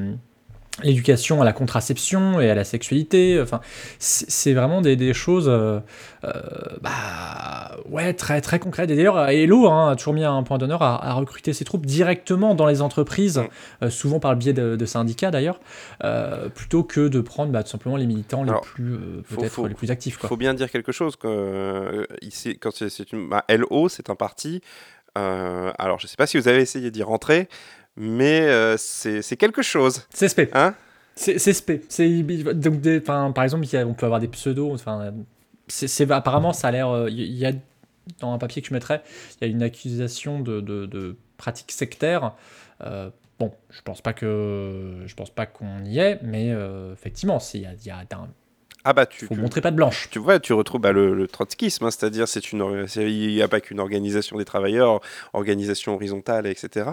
l'éducation 0.83 1.43
à 1.43 1.45
la 1.45 1.53
contraception 1.53 2.41
et 2.41 2.51
à 2.51 2.55
la 2.55 2.65
sexualité. 2.65 3.41
Enfin, 3.41 3.61
c'est 3.99 4.55
vraiment 4.55 4.81
des, 4.81 4.97
des 4.97 5.13
choses, 5.15 5.49
euh, 5.49 5.81
euh, 6.25 6.31
bah, 6.81 7.77
ouais, 7.89 8.13
très 8.15 8.41
très 8.41 8.59
concrètes. 8.59 8.91
Et 8.91 8.97
d'ailleurs, 8.97 9.29
Hello 9.29 9.69
hein, 9.69 9.91
a 9.93 9.97
toujours 9.97 10.15
mis 10.15 10.25
un 10.25 10.43
point 10.43 10.59
d'honneur 10.59 10.83
à, 10.83 11.05
à 11.05 11.13
recruter 11.15 11.53
ses 11.53 11.65
troupes 11.65 11.87
directement 11.87 12.55
dans 12.55 12.67
les 12.67 12.83
entreprises, 12.83 13.39
Mm. 13.39 13.85
euh, 13.85 13.91
souvent 13.91 14.21
par 14.21 14.33
le 14.33 14.39
biais 14.39 14.53
de, 14.53 14.77
de 14.77 14.87
syndicats 14.87 15.31
d'ailleurs, 15.31 15.61
euh, 16.05 16.49
plutôt 16.49 16.83
que 16.85 17.09
de 17.09 17.21
prendre 17.21 17.53
bah, 17.53 17.63
tout 17.63 17.71
simplement 17.71 17.97
les 17.97 18.07
militants 18.07 18.43
les 18.43 18.53
plus 18.63 18.99
peut-être 19.29 19.69
les 19.69 19.75
plus 19.75 19.91
actifs. 19.91 20.19
Il 20.23 20.27
faut 20.29 20.37
bien 20.37 20.55
dire 20.55 20.71
quelque 20.71 20.93
chose. 20.93 21.17
Que, 21.17 22.07
ici, 22.23 22.59
quand 22.59 22.71
c'est 22.73 22.89
c'est 22.89 23.13
une, 23.13 23.29
bah, 23.29 23.45
LO, 23.49 23.89
c'est 23.89 24.11
un 24.11 24.15
parti. 24.15 24.61
euh, 25.19 25.73
alors, 25.79 25.99
je 25.99 26.05
ne 26.07 26.09
sais 26.09 26.17
pas 26.17 26.27
si 26.27 26.39
vous 26.39 26.49
avez 26.49 26.61
essayé 26.61 26.91
d'y 26.91 27.03
rentrer, 27.03 27.49
mais 27.97 28.41
euh, 28.43 28.77
c'est 28.79 29.37
quelque 29.37 29.63
chose. 29.63 30.07
Hein? 30.55 30.75
C'est 31.17 31.39
c'est 31.39 31.53
SP. 31.53 31.85
C'est 31.89 32.09
donc 32.55 32.81
des, 32.81 33.01
par 33.01 33.43
exemple, 33.43 33.67
il 33.67 33.73
y 33.73 33.77
a- 33.77 33.87
on 33.87 33.95
peut 33.95 34.07
avoir 34.07 34.21
des 34.21 34.29
pseudos. 34.29 34.73
Enfin, 34.75 35.13
c'est 35.69 36.11
apparemment 36.11 36.53
ça 36.53 36.69
a 36.69 36.71
l'air. 36.71 36.89
euh, 36.89 37.11
Il 37.11 37.21
y 37.35 37.47
a 37.47 37.53
dans 38.21 38.33
un 38.33 38.39
papier 38.39 38.61
que 38.63 38.69
je 38.69 38.75
mettrais, 38.75 39.03
il 39.41 39.47
y 39.47 39.51
a 39.51 39.53
une 39.53 39.63
accusation 39.63 40.41
de, 40.41 40.61
de, 40.61 40.87
de 40.87 41.17
pratique 41.37 41.71
sectaire. 41.71 42.33
Euh, 42.83 43.11
bon, 43.39 43.53
je 43.69 43.83
pense 43.83 44.01
pas 44.01 44.13
que 44.15 45.03
je 45.07 45.15
pense 45.15 45.31
pas 45.31 45.47
qu'on 45.47 45.85
y 45.85 45.99
est, 45.99 46.19
mais 46.23 46.51
euh, 46.51 46.93
effectivement, 46.95 47.39
s'il 47.39 47.61
y 47.63 47.67
a, 47.67 47.73
il 47.75 47.87
y 47.87 47.91
a 47.91 47.99
un- 47.99 48.29
Ah 48.85 48.95
bah, 48.95 49.05
tu, 49.05 49.27
faut 49.27 49.35
tu- 49.35 49.41
montrer 49.41 49.61
pas 49.61 49.71
de 49.71 49.77
blanche. 49.77 50.09
tu 50.11 50.19
vois, 50.19 50.41
tu 50.41 50.53
retrouves 50.55 50.81
bah, 50.81 50.93
le, 50.93 51.15
le 51.15 51.27
trotskisme, 51.29 51.85
hein, 51.85 51.91
c'est-à-dire 51.91 52.27
c'est 52.27 52.51
une, 52.53 52.87
il 52.97 53.29
n'y 53.35 53.43
a 53.43 53.49
pas 53.49 53.61
qu'une 53.61 53.79
organisation 53.79 54.39
des 54.39 54.45
travailleurs, 54.47 55.01
organisation 55.35 55.95
horizontale, 55.95 56.47
etc. 56.47 56.91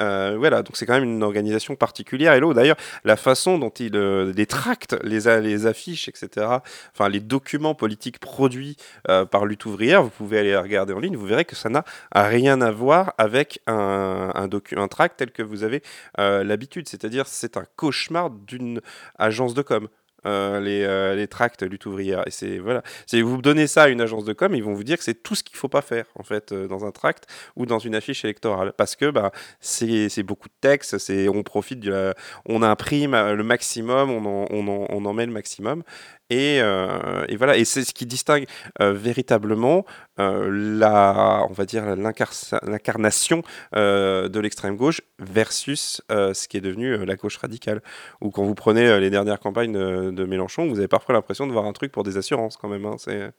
Euh, 0.00 0.34
voilà, 0.36 0.62
donc 0.62 0.76
c'est 0.76 0.84
quand 0.86 0.94
même 0.94 1.04
une 1.04 1.22
organisation 1.22 1.76
particulière. 1.76 2.34
Et 2.34 2.40
là, 2.40 2.52
d'ailleurs, 2.54 2.76
la 3.04 3.16
façon 3.16 3.58
dont 3.58 3.70
il 3.70 3.94
euh, 3.96 4.32
les 4.36 4.46
tracte, 4.46 4.96
les, 5.04 5.28
a- 5.28 5.40
les 5.40 5.66
affiches, 5.66 6.08
etc., 6.08 6.46
enfin 6.92 7.08
les 7.08 7.20
documents 7.20 7.74
politiques 7.74 8.18
produits 8.18 8.76
euh, 9.08 9.24
par 9.24 9.46
Lutte 9.46 9.64
ouvrière, 9.66 10.02
vous 10.02 10.10
pouvez 10.10 10.40
aller 10.40 10.50
les 10.50 10.56
regarder 10.56 10.92
en 10.92 10.98
ligne, 10.98 11.16
vous 11.16 11.26
verrez 11.26 11.44
que 11.44 11.54
ça 11.56 11.68
n'a 11.68 11.84
rien 12.14 12.60
à 12.60 12.70
voir 12.72 13.14
avec 13.18 13.60
un, 13.68 14.32
un, 14.34 14.48
un 14.76 14.88
tract 14.88 15.18
tel 15.18 15.30
que 15.30 15.42
vous 15.42 15.62
avez 15.62 15.82
euh, 16.18 16.42
l'habitude, 16.42 16.88
c'est-à-dire 16.88 17.26
c'est 17.28 17.56
un 17.56 17.64
cauchemar 17.76 18.30
d'une 18.30 18.80
agence 19.18 19.54
de 19.54 19.62
com. 19.62 19.88
Euh, 20.26 20.60
les, 20.60 20.82
euh, 20.82 21.14
les 21.14 21.28
tracts 21.28 21.62
lutte 21.62 21.86
ouvrière. 21.86 22.22
Et 22.26 22.30
c'est 22.30 22.58
voilà, 22.58 22.82
c'est 23.06 23.22
vous 23.22 23.40
donnez 23.40 23.66
ça 23.66 23.84
à 23.84 23.88
une 23.88 24.00
agence 24.00 24.24
de 24.24 24.32
com, 24.32 24.54
ils 24.54 24.64
vont 24.64 24.74
vous 24.74 24.84
dire 24.84 24.98
que 24.98 25.04
c'est 25.04 25.22
tout 25.22 25.34
ce 25.34 25.42
qu'il 25.42 25.56
faut 25.56 25.68
pas 25.68 25.82
faire 25.82 26.06
en 26.16 26.22
fait 26.22 26.52
euh, 26.52 26.66
dans 26.66 26.84
un 26.84 26.90
tract 26.90 27.24
ou 27.56 27.66
dans 27.66 27.78
une 27.78 27.94
affiche 27.94 28.24
électorale, 28.24 28.72
parce 28.76 28.96
que 28.96 29.10
bah 29.10 29.32
c'est 29.60 30.22
beaucoup 30.22 30.48
de 30.48 30.54
texte, 30.60 30.98
c'est 30.98 31.28
on 31.28 31.42
profite 31.42 31.80
de 31.80 31.90
la, 31.90 32.14
on 32.46 32.62
imprime 32.62 33.12
le 33.12 33.44
maximum, 33.44 34.10
on 34.10 34.24
en, 34.24 34.46
on 34.50 34.86
on 34.88 35.04
en 35.04 35.12
met 35.12 35.26
le 35.26 35.32
maximum. 35.32 35.82
Et, 36.30 36.60
euh, 36.60 37.24
et 37.28 37.36
voilà, 37.36 37.56
et 37.56 37.64
c'est 37.64 37.84
ce 37.84 37.94
qui 37.94 38.04
distingue 38.04 38.46
euh, 38.82 38.92
véritablement 38.92 39.86
euh, 40.20 40.48
la, 40.78 41.46
on 41.48 41.52
va 41.52 41.64
dire 41.64 41.96
l'incar- 41.96 42.32
l'incarnation 42.66 43.42
de 43.74 44.38
l'extrême 44.40 44.76
gauche 44.76 45.00
versus 45.18 46.02
ce 46.10 46.48
qui 46.48 46.56
est 46.56 46.60
devenu 46.60 47.04
la 47.06 47.16
gauche 47.16 47.36
radicale. 47.38 47.82
Ou 48.20 48.30
quand 48.30 48.44
vous 48.44 48.54
prenez 48.54 49.00
les 49.00 49.10
dernières 49.10 49.40
campagnes 49.40 49.72
de, 49.72 50.10
de 50.10 50.24
Mélenchon, 50.24 50.66
vous 50.68 50.78
avez 50.78 50.88
parfois 50.88 51.14
l'impression 51.14 51.46
de 51.46 51.52
voir 51.52 51.64
un 51.64 51.72
truc 51.72 51.92
pour 51.92 52.04
des 52.04 52.16
assurances 52.18 52.56
quand 52.56 52.68
même. 52.68 52.84
hein. 52.84 52.96
C'est, 52.98 53.30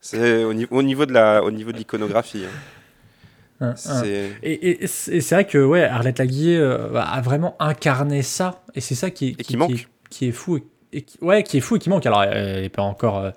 c'est 0.00 0.44
au, 0.44 0.54
ni- 0.54 0.66
au 0.70 0.82
niveau 0.82 1.06
de 1.06 1.12
la, 1.12 1.42
au 1.42 1.50
niveau 1.50 1.72
de 1.72 1.76
l'iconographie. 1.78 2.44
hein. 2.46 3.62
Hein. 3.62 3.74
C'est- 3.76 4.30
Et, 4.42 4.52
et- 4.70 4.84
et 4.84 4.86
c'est 4.86 5.34
vrai 5.34 5.46
que 5.46 5.58
ouais, 5.58 5.82
Arlette 5.82 6.18
Laguillet 6.18 6.56
euh, 6.56 6.94
a 6.94 7.20
vraiment 7.20 7.56
incarné 7.58 8.22
ça, 8.22 8.62
et 8.74 8.80
c'est 8.80 8.94
ça 8.94 9.10
qui, 9.10 9.28
est- 9.30 9.34
qui 9.42 9.52
est, 9.74 9.86
qui 10.08 10.28
est 10.28 10.32
fou. 10.32 10.56
Et, 10.56 10.64
et 10.92 11.02
qui, 11.02 11.18
ouais, 11.22 11.42
qui 11.42 11.56
est 11.58 11.60
fou 11.60 11.76
et 11.76 11.78
qui 11.78 11.88
manque. 11.90 12.04
Alors, 12.06 12.22
elle 12.24 12.64
est 12.64 12.68
pas 12.68 12.82
encore, 12.82 13.18
euh, 13.18 13.30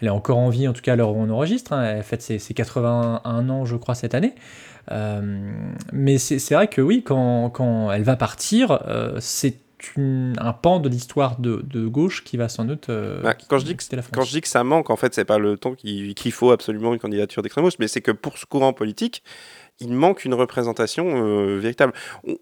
elle 0.00 0.08
est 0.08 0.10
encore 0.10 0.38
en 0.38 0.48
vie, 0.50 0.68
en 0.68 0.72
tout 0.72 0.82
cas 0.82 0.92
à 0.92 0.96
l'heure 0.96 1.10
où 1.10 1.16
on 1.20 1.30
enregistre. 1.30 1.72
hein. 1.72 1.82
Elle 1.96 2.02
fête 2.02 2.22
ses, 2.22 2.38
ses 2.38 2.54
81 2.54 3.48
ans, 3.50 3.64
je 3.64 3.76
crois, 3.76 3.94
cette 3.94 4.14
année. 4.14 4.34
Euh, 4.90 5.50
mais 5.92 6.18
c'est 6.18 6.38
c'est 6.38 6.54
vrai 6.54 6.68
que 6.68 6.80
oui, 6.80 7.02
quand, 7.04 7.50
quand 7.50 7.90
elle 7.92 8.02
va 8.04 8.16
partir, 8.16 8.78
euh, 8.88 9.16
c'est 9.20 9.58
une- 9.96 10.34
un 10.40 10.52
pan 10.52 10.80
de 10.80 10.88
l'histoire 10.88 11.38
de, 11.38 11.62
de 11.64 11.86
gauche 11.86 12.24
qui 12.24 12.36
va 12.36 12.48
sans 12.48 12.64
doute. 12.64 12.88
euh, 12.88 13.20
Bah, 13.22 13.34
quand 13.34 13.58
je 13.58 13.64
dis 13.64 13.76
que 13.76 13.84
la. 13.96 14.02
Quand 14.02 14.22
je 14.22 14.32
dis 14.32 14.40
que 14.40 14.48
ça 14.48 14.64
manque, 14.64 14.90
en 14.90 14.96
fait, 14.96 15.14
c'est 15.14 15.24
pas 15.24 15.38
le 15.38 15.56
temps 15.56 15.74
qu'il 15.74 16.14
qu'il 16.14 16.32
faut 16.32 16.50
absolument 16.50 16.94
une 16.94 16.98
candidature 17.00 17.42
d'extrême 17.42 17.64
gauche, 17.64 17.74
mais 17.78 17.86
c'est 17.88 18.00
que 18.00 18.10
pour 18.10 18.38
ce 18.38 18.46
courant 18.46 18.72
politique, 18.72 19.22
il 19.80 19.92
manque 19.92 20.24
une 20.24 20.34
représentation 20.34 21.24
euh, 21.24 21.58
véritable. 21.58 21.92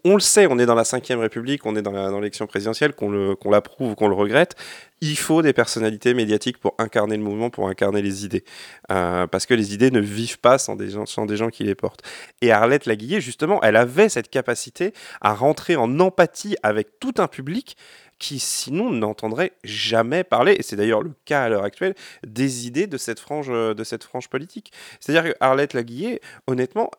On, 0.03 0.15
le 0.15 0.19
sait, 0.19 0.47
on 0.47 0.57
est 0.57 0.65
dans 0.65 0.75
la 0.75 0.83
Ve 0.83 1.19
République, 1.19 1.65
on 1.65 1.75
est 1.75 1.81
dans 1.81 2.19
l'élection 2.19 2.47
présidentielle, 2.47 2.93
qu'on 2.93 3.37
l'approuve 3.49 3.91
ou 3.91 3.95
qu'on 3.95 4.07
le 4.07 4.15
regrette. 4.15 4.55
Il 5.01 5.17
faut 5.17 5.43
des 5.43 5.53
personnalités 5.53 6.15
médiatiques 6.15 6.57
pour 6.57 6.73
incarner 6.79 7.15
le 7.17 7.23
mouvement, 7.23 7.51
pour 7.51 7.67
incarner 7.67 8.01
les 8.01 8.25
idées. 8.25 8.43
Euh, 8.91 9.27
parce 9.27 9.45
que 9.45 9.53
les 9.53 9.75
idées 9.75 9.91
ne 9.91 9.99
vivent 9.99 10.39
pas 10.39 10.57
sans 10.57 10.75
des 10.75 10.89
gens, 10.89 11.05
sans 11.05 11.27
des 11.27 11.37
gens 11.37 11.49
qui 11.49 11.63
les 11.63 11.75
portent. 11.75 12.01
Et 12.41 12.51
Arlette 12.51 12.87
Laguillet, 12.87 13.21
justement, 13.21 13.61
elle 13.61 13.75
avait 13.75 14.09
cette 14.09 14.29
capacité 14.29 14.93
à 15.21 15.33
rentrer 15.33 15.75
en 15.75 15.99
empathie 15.99 16.55
avec 16.63 16.99
tout 16.99 17.13
un 17.17 17.27
public 17.27 17.77
qui 18.19 18.39
sinon 18.39 18.89
n'entendrait 18.89 19.51
jamais 19.63 20.23
parler, 20.23 20.55
et 20.57 20.63
c'est 20.63 20.75
d'ailleurs 20.75 21.03
le 21.03 21.11
cas 21.25 21.43
à 21.43 21.49
l'heure 21.49 21.63
actuelle, 21.63 21.93
des 22.25 22.65
idées 22.65 22.87
de 22.87 22.97
cette 22.97 23.19
frange, 23.19 23.49
euh, 23.49 23.75
de 23.75 23.83
cette 23.83 24.03
frange 24.03 24.27
politique. 24.27 24.71
C'est-à-dire 24.99 25.31
que 25.31 25.37
Arlette 25.39 25.73
Laguillet, 25.73 26.19
honnêtement, 26.47 26.89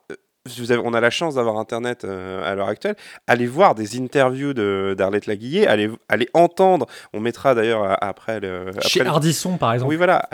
vous 0.59 0.73
avez- 0.73 0.83
on 0.85 0.95
a 0.95 1.01
la 1.01 1.11
chance 1.11 1.35
d'avoir 1.37 1.57
Internet 1.59 2.05
euh, 2.05 2.51
à 2.51 2.55
l'heure 2.55 2.69
actuelle, 2.69 2.97
allez 3.27 3.47
voir 3.47 3.75
des 3.75 3.99
interviews 4.01 4.55
de- 4.55 4.95
d'Arlette 4.97 5.27
Laguillet, 5.27 5.67
allez, 5.67 5.91
allez 6.09 6.29
entendre, 6.35 6.87
on 7.13 7.21
mettra 7.21 7.55
d'ailleurs 7.55 7.83
euh, 7.85 7.95
après 8.01 8.41
le... 8.41 8.73
Chez 8.81 9.01
après 9.01 9.05
le- 9.11 9.15
Ardisson, 9.15 9.57
par 9.59 9.73
exemple. 9.75 9.91
oui, 9.91 9.97
voilà. 9.97 10.29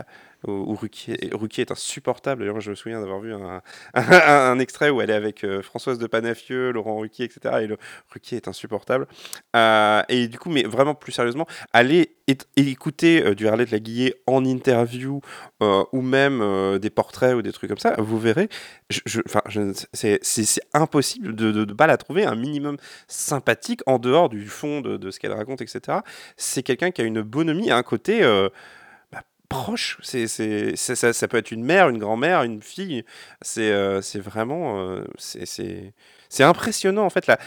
Où, 0.46 0.74
Ruquier, 0.74 1.16
est 1.62 1.70
insupportable. 1.70 2.42
D'ailleurs, 2.42 2.60
je 2.60 2.70
me 2.70 2.74
souviens 2.74 3.00
d'avoir 3.00 3.20
vu 3.20 3.32
un, 3.94 4.58
extrait 4.58 4.90
où 4.90 5.00
elle 5.00 5.10
est 5.10 5.14
avec 5.14 5.44
euh, 5.44 5.62
Françoise 5.62 5.98
de 5.98 6.06
Panafieux, 6.06 6.70
Laurent 6.70 6.98
Ruquier, 6.98 7.24
etc. 7.24 7.60
Et 7.62 7.66
le 7.66 7.78
Ruquier 8.10 8.36
est 8.36 8.48
insupportable. 8.48 9.06
Euh, 9.56 10.02
et 10.08 10.28
du 10.28 10.38
coup, 10.38 10.50
mais 10.50 10.64
vraiment 10.64 10.94
plus 10.94 11.12
sérieusement, 11.12 11.46
allez 11.72 12.16
é- 12.28 12.36
écouter 12.56 13.24
euh, 13.24 13.34
du 13.34 13.48
Harlet 13.48 13.64
de 13.64 13.72
la 13.72 13.78
Guillet 13.78 14.14
en 14.26 14.44
interview 14.44 15.20
ou 15.92 16.02
même 16.02 16.78
des 16.78 16.90
portraits 16.90 17.34
ou 17.34 17.40
des 17.40 17.52
trucs 17.52 17.70
comme 17.70 17.78
ça. 17.78 17.94
Vous 17.96 18.18
verrez, 18.18 18.50
je, 18.90 19.22
c'est 19.92 20.60
impossible 20.74 21.34
de 21.34 21.52
ne 21.52 21.72
pas 21.72 21.86
la 21.86 21.96
trouver 21.96 22.26
un 22.26 22.34
minimum 22.34 22.76
sympathique 23.08 23.80
en 23.86 23.98
dehors 23.98 24.28
du 24.28 24.46
fond 24.46 24.82
de, 24.82 24.98
de 24.98 25.10
ce 25.10 25.18
qu'elle 25.18 25.32
raconte, 25.32 25.62
etc. 25.62 26.00
C'est 26.36 26.62
quelqu'un 26.62 26.90
qui 26.90 27.00
a 27.00 27.04
une 27.04 27.22
bonhomie, 27.22 27.70
un 27.70 27.82
côté. 27.82 28.22
Proche. 29.62 29.98
C'est, 30.02 30.26
ça, 30.76 31.12
ça 31.12 31.28
peut 31.28 31.36
être 31.36 31.50
une 31.50 31.64
mère, 31.64 31.88
une 31.88 31.98
grand-mère, 31.98 32.42
une 32.42 32.62
fille. 32.62 33.04
C'est, 33.42 33.70
euh, 33.70 34.02
c'est 34.02 34.20
vraiment. 34.20 34.78
euh, 34.78 35.04
c'est, 35.18 35.92
impressionnant, 36.40 37.04
en 37.04 37.10
fait. 37.10 37.26
La, 37.26 37.38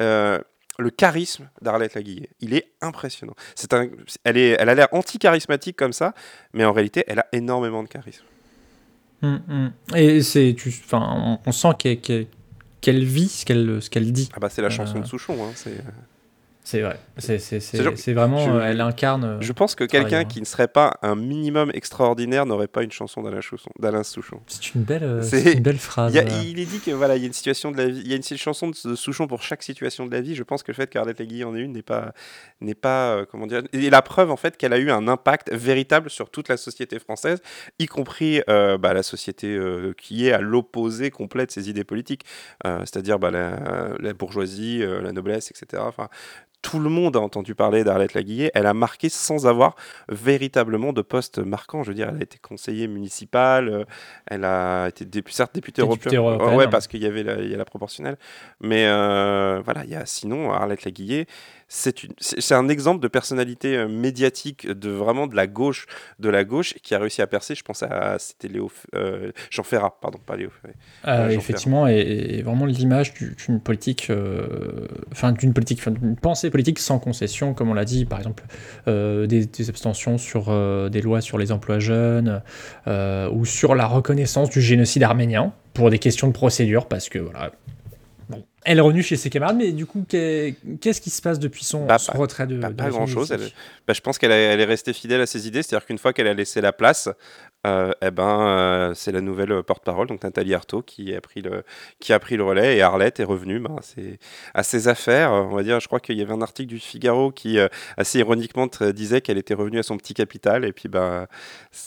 euh, 0.00 0.38
le 0.78 0.90
charisme 0.90 1.48
d'Arlette 1.62 1.94
Laguillet, 1.94 2.30
il 2.40 2.52
est 2.54 2.72
impressionnant. 2.80 3.34
C'est 3.54 3.72
un, 3.74 3.88
elle, 4.24 4.36
est, 4.36 4.56
elle 4.58 4.68
a 4.68 4.74
l'air 4.74 4.88
anti-charismatique 4.90 5.76
comme 5.76 5.92
ça, 5.92 6.14
mais 6.52 6.64
en 6.64 6.72
réalité, 6.72 7.04
elle 7.06 7.20
a 7.20 7.26
énormément 7.32 7.82
de 7.82 7.88
charisme. 7.88 8.24
Hum, 9.22 9.40
hum. 9.48 9.72
Et 9.96 10.22
c'est, 10.22 10.54
enfin, 10.84 11.00
on, 11.16 11.38
on 11.46 11.52
sent 11.52 11.68
qu'elle, 11.78 12.26
qu'elle 12.80 13.04
vit 13.04 13.28
ce 13.28 13.44
qu'elle, 13.46 13.80
ce 13.80 13.88
qu'elle 13.88 14.12
dit. 14.12 14.28
Ah 14.34 14.40
bah, 14.40 14.48
c'est 14.50 14.62
la 14.62 14.70
chanson 14.70 14.98
de 14.98 15.06
Souchon. 15.06 15.36
hein, 15.44 15.52
c'est... 15.54 15.78
C'est 16.66 16.80
vrai. 16.80 16.98
C'est, 17.18 18.12
vraiment, 18.14 18.38
je- 18.38 18.50
euh, 18.50 18.64
elle 18.64 18.80
incarne. 18.80 19.22
euh, 19.24 19.36
Je 19.40 19.52
pense 19.52 19.74
que 19.74 19.84
quelqu'un 19.84 20.20
hein. 20.20 20.24
qui 20.24 20.40
ne 20.40 20.46
serait 20.46 20.66
pas 20.66 20.96
un 21.02 21.14
minimum 21.14 21.70
extraordinaire 21.74 22.46
n'aurait 22.46 22.68
pas 22.68 22.82
une 22.82 22.90
chanson 22.90 23.22
d'Alain, 23.22 24.02
Souchon. 24.02 24.40
C'est 24.46 24.74
une 24.74 24.82
belle, 24.82 25.04
euh, 25.04 25.22
C'est- 25.22 25.52
une 25.52 25.60
belle 25.62 25.76
phrase. 25.78 26.14
Il, 26.14 26.16
y 26.16 26.20
a- 26.20 26.42
il 26.42 26.58
est 26.58 26.64
dit 26.64 26.80
que 26.80 26.90
voilà, 26.90 27.16
il 27.16 27.20
y 27.20 27.24
a 27.24 27.26
une 27.26 27.34
situation 27.34 27.70
de 27.70 27.76
la 27.76 27.86
vie, 27.88 28.00
il 28.02 28.08
y 28.08 28.14
a 28.14 28.16
une 28.16 28.22
chanson 28.38 28.68
de, 28.70 28.94
Souchon 28.94 29.26
pour 29.26 29.42
chaque 29.42 29.62
situation 29.62 30.06
de 30.06 30.12
la 30.12 30.22
vie. 30.22 30.34
Je 30.34 30.42
pense 30.42 30.62
que 30.62 30.72
le 30.72 30.76
fait 30.76 30.88
qu'Arlette 30.88 31.18
Laguille 31.18 31.44
en 31.44 31.54
ait 31.54 31.60
une 31.60 31.72
n'est 31.72 31.82
pas, 31.82 32.14
n'est 32.62 32.74
pas, 32.74 33.10
euh, 33.10 33.24
comment 33.30 33.46
dire, 33.46 33.60
et 33.74 33.90
la 33.90 34.00
preuve 34.00 34.30
en 34.30 34.36
fait 34.38 34.56
qu'elle 34.56 34.72
a 34.72 34.78
eu 34.78 34.90
un 34.90 35.06
impact 35.06 35.52
véritable 35.52 36.08
sur 36.08 36.30
toute 36.30 36.48
la 36.48 36.56
société 36.56 36.98
française, 36.98 37.42
y 37.78 37.84
compris 37.86 38.40
euh, 38.48 38.78
bah, 38.78 38.94
la 38.94 39.02
société 39.02 39.48
euh, 39.54 39.92
qui 39.98 40.28
est 40.28 40.32
à 40.32 40.40
l'opposé 40.40 41.10
complet 41.10 41.44
de 41.44 41.50
ses 41.50 41.68
idées 41.68 41.84
politiques, 41.84 42.22
c'est-à-dire 42.64 43.18
bah, 43.18 43.30
la, 43.30 43.90
la 44.00 44.12
bourgeoisie, 44.14 44.78
la 45.02 45.12
noblesse, 45.12 45.50
etc. 45.50 45.82
Enfin, 45.86 46.08
tout 46.64 46.78
le 46.80 46.88
monde 46.88 47.14
a 47.14 47.20
entendu 47.20 47.54
parler 47.54 47.84
d'Arlette 47.84 48.14
Laguillet. 48.14 48.50
Elle 48.54 48.64
a 48.66 48.72
marqué 48.72 49.10
sans 49.10 49.46
avoir 49.46 49.76
véritablement 50.08 50.94
de 50.94 51.02
poste 51.02 51.38
marquant. 51.38 51.82
Je 51.82 51.88
veux 51.90 51.94
dire, 51.94 52.08
elle 52.08 52.16
a 52.20 52.22
été 52.22 52.38
conseillère 52.38 52.88
municipale, 52.88 53.68
euh, 53.68 53.84
elle 54.26 54.44
a 54.44 54.88
été 54.88 55.04
dé- 55.04 55.22
certes 55.28 55.54
députée 55.54 55.82
européenne. 55.82 56.10
Ouais, 56.48 56.56
ouais, 56.56 56.64
parce 56.70 56.86
qu'il 56.88 57.02
y 57.02 57.06
avait 57.06 57.22
la, 57.22 57.34
il 57.40 57.50
y 57.50 57.54
a 57.54 57.58
la 57.58 57.66
proportionnelle. 57.66 58.16
Mais 58.60 58.86
euh, 58.86 59.60
voilà, 59.62 59.84
il 59.84 59.90
y 59.90 59.94
a 59.94 60.06
sinon 60.06 60.52
Arlette 60.52 60.84
Laguillet. 60.84 61.26
C'est 61.68 62.52
un 62.52 62.68
exemple 62.68 63.00
de 63.02 63.08
personnalité 63.08 63.76
euh, 63.76 63.88
médiatique 63.88 64.68
de 64.70 64.90
vraiment 64.90 65.26
de 65.26 65.34
la 65.34 65.46
gauche, 65.46 65.86
de 66.18 66.28
la 66.28 66.44
gauche 66.44 66.74
qui 66.82 66.94
a 66.94 66.98
réussi 66.98 67.22
à 67.22 67.26
percer. 67.26 67.54
Je 67.54 67.62
pense 67.62 67.82
à 67.82 68.16
c'était 68.18 68.48
Léo, 68.48 68.70
euh, 68.94 69.32
Jean 69.50 69.62
Ferrat, 69.62 69.96
pardon, 70.00 70.18
pas 70.24 70.36
Léo. 70.36 70.50
Ferrat. 70.50 70.74
Euh, 71.06 71.28
effectivement, 71.30 71.88
et, 71.88 71.98
et 71.98 72.42
vraiment 72.42 72.66
l'image 72.66 73.14
du- 73.14 73.34
d'une 73.44 73.60
politique, 73.60 74.08
euh, 74.10 74.86
enfin 75.12 75.32
d'une 75.32 75.52
politique, 75.52 75.86
d'une 75.88 76.16
pensée 76.16 76.50
politique 76.50 76.78
sans 76.78 76.98
concession, 76.98 77.54
comme 77.54 77.70
on 77.70 77.74
l'a 77.74 77.84
dit, 77.84 78.04
par 78.04 78.18
exemple, 78.18 78.44
des, 78.86 79.46
des 79.46 79.68
abstentions 79.68 80.18
sur 80.18 80.44
des 80.90 81.00
lois 81.00 81.20
sur 81.20 81.38
les 81.38 81.50
emplois 81.52 81.78
jeunes 81.78 82.42
ou 82.86 83.44
sur 83.44 83.74
la 83.74 83.86
reconnaissance 83.86 84.50
du 84.50 84.60
génocide 84.60 85.02
arménien 85.02 85.52
pour 85.72 85.90
des 85.90 85.98
questions 85.98 86.28
de 86.28 86.32
procédure, 86.32 86.86
parce 86.86 87.08
que 87.08 87.18
voilà. 87.18 87.50
Elle 88.64 88.78
est 88.78 88.80
revenue 88.80 89.02
chez 89.02 89.16
ses 89.16 89.28
camarades, 89.30 89.56
mais 89.58 89.72
du 89.72 89.84
coup, 89.86 90.04
qu'est- 90.08 90.56
qu'est-ce 90.80 91.00
qui 91.00 91.10
se 91.10 91.20
passe 91.20 91.38
depuis 91.38 91.64
son, 91.64 91.84
Bah, 91.86 91.98
son 91.98 92.12
pas- 92.12 92.18
retrait 92.18 92.46
de, 92.46 92.58
Pas, 92.58 92.70
pas 92.70 92.84
la 92.84 92.90
grand 92.90 93.06
chose. 93.06 93.28
politique 93.28 93.54
Bah, 93.86 93.92
je 93.94 94.00
pense 94.00 94.18
qu'elle 94.18 94.32
est 94.32 94.64
restée 94.64 94.92
fidèle 94.94 95.20
à 95.20 95.26
ses 95.26 95.46
idées. 95.46 95.62
C'est-à-dire 95.62 95.86
qu'une 95.86 95.98
fois 95.98 96.12
qu'elle 96.12 96.26
a 96.28 96.34
laissé 96.34 96.60
la 96.62 96.72
place, 96.72 97.08
euh, 97.66 97.92
eh 98.02 98.10
ben, 98.10 98.40
euh, 98.40 98.94
c'est 98.94 99.12
la 99.12 99.20
nouvelle 99.20 99.52
euh, 99.52 99.62
porte-parole, 99.62 100.06
donc 100.06 100.22
Nathalie 100.22 100.54
Arthaud, 100.54 100.82
qui 100.82 101.14
a 101.14 101.20
pris 101.20 101.42
le, 101.42 101.62
qui 102.00 102.12
a 102.12 102.18
pris 102.18 102.36
le 102.36 102.44
relais. 102.44 102.76
Et 102.76 102.82
Arlette 102.82 103.20
est 103.20 103.24
revenue 103.24 103.58
ben, 103.60 103.76
c'est 103.82 104.18
à 104.54 104.62
ses 104.62 104.88
affaires. 104.88 105.32
euh, 105.32 105.42
On 105.42 105.54
va 105.56 105.62
dire, 105.62 105.80
je 105.80 105.86
crois 105.86 106.00
qu'il 106.00 106.16
y 106.18 106.22
avait 106.22 106.32
un 106.32 106.42
article 106.42 106.68
du 106.68 106.78
Figaro 106.78 107.30
qui, 107.32 107.58
assez 107.96 108.18
ironiquement, 108.18 108.68
disait 108.94 109.20
qu'elle 109.20 109.38
était 109.38 109.54
revenue 109.54 109.78
à 109.78 109.82
son 109.82 109.96
petit 109.96 110.14
capital. 110.14 110.64
Et 110.64 110.72
puis, 110.72 110.88
ben, 110.88 111.26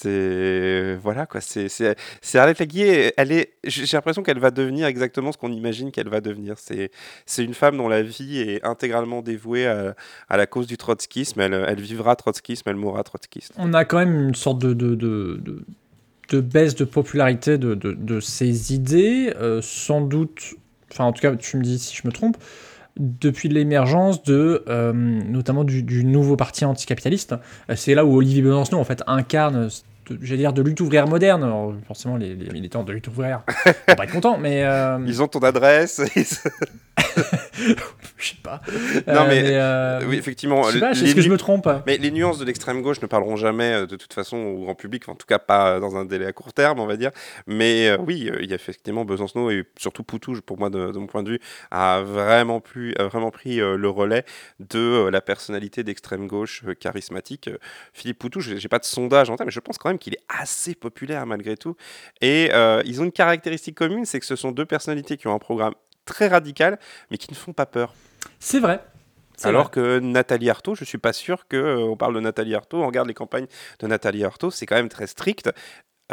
c'est 0.02 0.96
voilà 1.02 1.26
quoi. 1.26 1.42
C'est 1.42 1.70
c'est- 1.70 1.96
Arlette 2.38 2.60
Laguier. 2.60 3.14
Elle 3.18 3.32
est. 3.32 3.54
J'ai 3.64 3.98
l'impression 3.98 4.24
qu'elle 4.24 4.40
va 4.40 4.52
devenir 4.52 4.88
exactement 4.88 5.32
ce 5.32 5.38
qu'on 5.38 5.52
imagine 5.52 5.92
qu'elle 5.92 6.10
va 6.10 6.22
devenir. 6.22 6.56
C'est 6.58 6.92
c'est 7.26 7.44
une 7.44 7.54
femme 7.54 7.78
dont 7.78 7.88
la 7.88 8.02
vie 8.02 8.40
est 8.40 8.64
intégralement 8.66 9.22
dévouée 9.22 9.68
à, 9.68 9.96
à 10.30 10.38
la 10.38 10.46
cause 10.48 10.68
du 10.68 10.78
trotskisme. 10.78 11.40
Elle, 11.42 11.80
vivra 11.82 12.16
trotskisme, 12.16 12.70
elle 12.70 12.76
mourra 12.76 13.04
trotskiste. 13.04 13.54
on 13.58 13.74
a 13.74 13.86
quand 13.86 13.98
même 13.98 14.30
une 14.30 14.36
sorte 14.36 14.60
de- 14.60 14.74
de 16.30 16.42
baisse 16.42 16.76
de 16.76 16.86
popularité 16.86 17.58
de, 17.58 17.76
de, 17.76 17.94
de 17.94 18.20
ces 18.20 18.74
idées, 18.74 19.34
euh, 19.40 19.62
sans 19.62 20.02
doute, 20.02 20.56
enfin 20.92 21.06
en 21.06 21.14
tout 21.14 21.22
cas 21.22 21.36
tu 21.36 21.58
me 21.58 21.64
dis 21.64 21.80
si 21.80 21.96
je 21.96 22.08
me 22.08 22.12
trompe, 22.12 22.38
depuis 22.98 23.48
l'émergence 23.50 24.24
de 24.24 24.64
euh, 24.68 24.92
notamment 24.94 25.64
du, 25.64 26.04
nouveau 26.04 26.36
parti 26.36 26.66
anticapitaliste. 26.66 27.36
Euh, 27.70 27.76
C'est 27.76 27.94
là 27.94 28.06
où 28.06 28.16
Olivier 28.16 28.42
Besancenot 28.42 28.80
en 28.80 28.84
fait 28.84 29.04
incarne, 29.08 29.70
j'allais 30.22 30.42
dire, 30.42 30.54
de 30.54 30.62
lutte 30.62 30.82
ouvrière 30.82 31.08
moderne. 31.08 31.44
Alors, 31.44 31.74
forcément 31.86 32.18
les, 32.18 32.36
militants 32.36 32.84
de 32.84 32.92
lutte 32.92 33.08
ouvrière 33.08 33.44
vont 33.66 33.96
pas 33.96 34.04
être 34.04 34.12
contents, 34.12 34.38
mais 34.38 34.66
Ils 35.06 35.22
ont 35.22 35.28
ton 35.28 35.40
adresse. 35.40 36.02
je 38.18 38.28
sais 38.30 38.36
pas. 38.44 38.62
Non, 39.08 39.22
Euh, 39.22 39.28
mais, 39.28 39.44
euh, 39.54 40.02
oui, 40.08 40.18
effectivement. 40.18 40.64
je 40.64 40.74
sais 40.74 40.80
pas, 40.80 40.92
est-ce 40.92 41.16
que 41.16 41.22
je 41.22 41.30
me 41.30 41.38
trompe 41.38 41.68
Mais 41.86 41.98
les 41.98 42.12
nuances 42.12 42.38
de 42.38 42.46
l'extrême 42.46 42.82
gauche 42.82 43.02
ne 43.02 43.08
parleront 43.08 43.36
jamais 43.36 43.74
euh, 43.74 43.86
de 43.86 43.96
toute 43.96 44.14
façon 44.14 44.38
au 44.38 44.64
grand 44.64 44.76
public, 44.76 45.08
en 45.10 45.16
tout 45.16 45.26
cas 45.26 45.40
pas 45.40 45.80
dans 45.80 45.96
un 45.96 46.06
délai 46.06 46.26
à 46.26 46.34
court 46.34 46.54
terme, 46.54 46.80
on 46.80 46.86
va 46.86 46.98
dire. 46.98 47.12
Mais 47.48 47.96
oui, 47.96 48.30
il 48.40 48.50
y 48.50 48.52
a 48.54 48.56
effectivement 48.56 49.06
Besancenot 49.06 49.50
et 49.52 49.66
surtout 49.78 50.04
Poutou, 50.04 50.40
pour 50.46 50.60
moi, 50.60 50.70
de, 50.70 50.92
de 50.92 50.98
mon 50.98 51.08
point 51.08 51.24
de 51.24 51.32
vue, 51.32 51.40
a 51.72 52.02
vraiment, 52.02 52.60
pu, 52.60 52.94
a 52.98 53.06
vraiment 53.06 53.32
pris 53.32 53.58
le 53.58 53.90
relais 53.90 54.24
de 54.60 55.08
la 55.10 55.22
personnalité 55.22 55.84
d'extrême 55.84 56.28
gauche 56.28 56.64
charismatique. 56.80 57.50
Philippe 57.94 58.20
Poutou, 58.20 58.42
j'ai 58.42 58.58
j'ai 58.68 58.70
pas 58.70 58.80
de 58.80 58.86
sondage 58.86 59.30
en 59.30 59.38
tête, 59.38 59.46
mais 59.46 59.52
je 59.52 59.62
pense 59.62 59.78
quand 59.78 59.88
même 59.88 59.98
qu'il 59.98 60.14
est 60.14 60.24
assez 60.28 60.76
populaire 60.76 61.26
malgré 61.26 61.56
tout. 61.56 61.78
Et 62.20 62.50
euh, 62.54 62.82
ils 62.86 63.00
ont 63.00 63.06
une 63.06 63.14
caractéristique 63.14 63.76
commune, 63.76 64.04
c'est 64.04 64.20
que 64.20 64.26
ce 64.26 64.36
sont 64.36 64.52
deux 64.52 64.66
personnalités 64.66 65.16
qui 65.16 65.28
ont 65.28 65.34
un 65.34 65.40
programme 65.40 65.74
très 66.08 66.28
radical, 66.28 66.80
mais 67.12 67.18
qui 67.18 67.32
ne 67.32 67.36
font 67.36 67.54
pas 67.54 67.68
peur. 67.68 67.94
C'est 68.40 68.60
vrai. 68.60 68.84
Alors 69.44 69.66
vrai. 69.66 69.72
que 69.72 70.00
Nathalie 70.00 70.50
Arthaud, 70.50 70.74
je 70.74 70.84
suis 70.84 70.98
pas 70.98 71.14
sûr 71.14 71.48
que 71.48 71.58
euh, 71.58 71.78
on 71.84 71.96
parle 71.96 72.16
de 72.16 72.20
Nathalie 72.20 72.56
Arthaud, 72.56 72.82
on 72.82 72.88
regarde 72.88 73.08
les 73.08 73.14
campagnes 73.14 73.46
de 73.80 73.88
Nathalie 73.88 74.24
Arthaud, 74.24 74.50
c'est 74.50 74.66
quand 74.66 74.76
même 74.76 74.90
très 74.90 75.06
strict. 75.06 75.50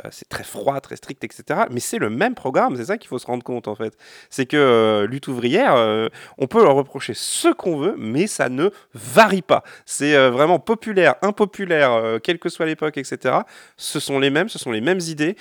euh, 0.05 0.09
c'est 0.11 0.29
très 0.29 0.43
froid, 0.45 0.81
très 0.81 0.97
strict, 0.97 1.23
etc. 1.23 1.61
Mais 1.71 1.79
c'est 1.81 1.99
le 1.99 2.11
même 2.11 2.35
programme, 2.35 2.77
c'est 2.77 2.87
ça 2.87 2.99
qu'il 2.99 3.09
faut 3.09 3.19
se 3.19 3.27
rendre 3.27 3.45
compte 3.45 3.69
en 3.69 3.77
fait. 3.77 3.97
C'est 4.29 4.45
que 4.45 4.57
euh, 4.57 5.07
lutte 5.07 5.29
ouvrière, 5.29 5.77
euh, 5.77 6.09
on 6.37 6.49
peut 6.49 6.63
leur 6.63 6.75
reprocher 6.75 7.15
ce 7.15 7.49
qu'on 7.49 7.79
veut, 7.79 7.95
mais 7.97 8.27
ça 8.27 8.49
ne 8.49 8.71
varie 8.93 9.43
pas. 9.43 9.63
C'est 9.87 10.29
vraiment 10.31 10.59
populaire, 10.59 11.15
impopulaire, 11.23 12.19
quelle 12.23 12.39
que 12.39 12.49
soit 12.49 12.67
l'époque, 12.67 12.99
etc. 12.99 13.37
Ce 13.77 14.01
sont 14.01 14.19
les 14.19 14.31
mêmes, 14.31 14.49
ce 14.49 14.59
sont 14.59 14.73
les 14.73 14.81
mêmes 14.81 15.01
idées. 15.01 15.37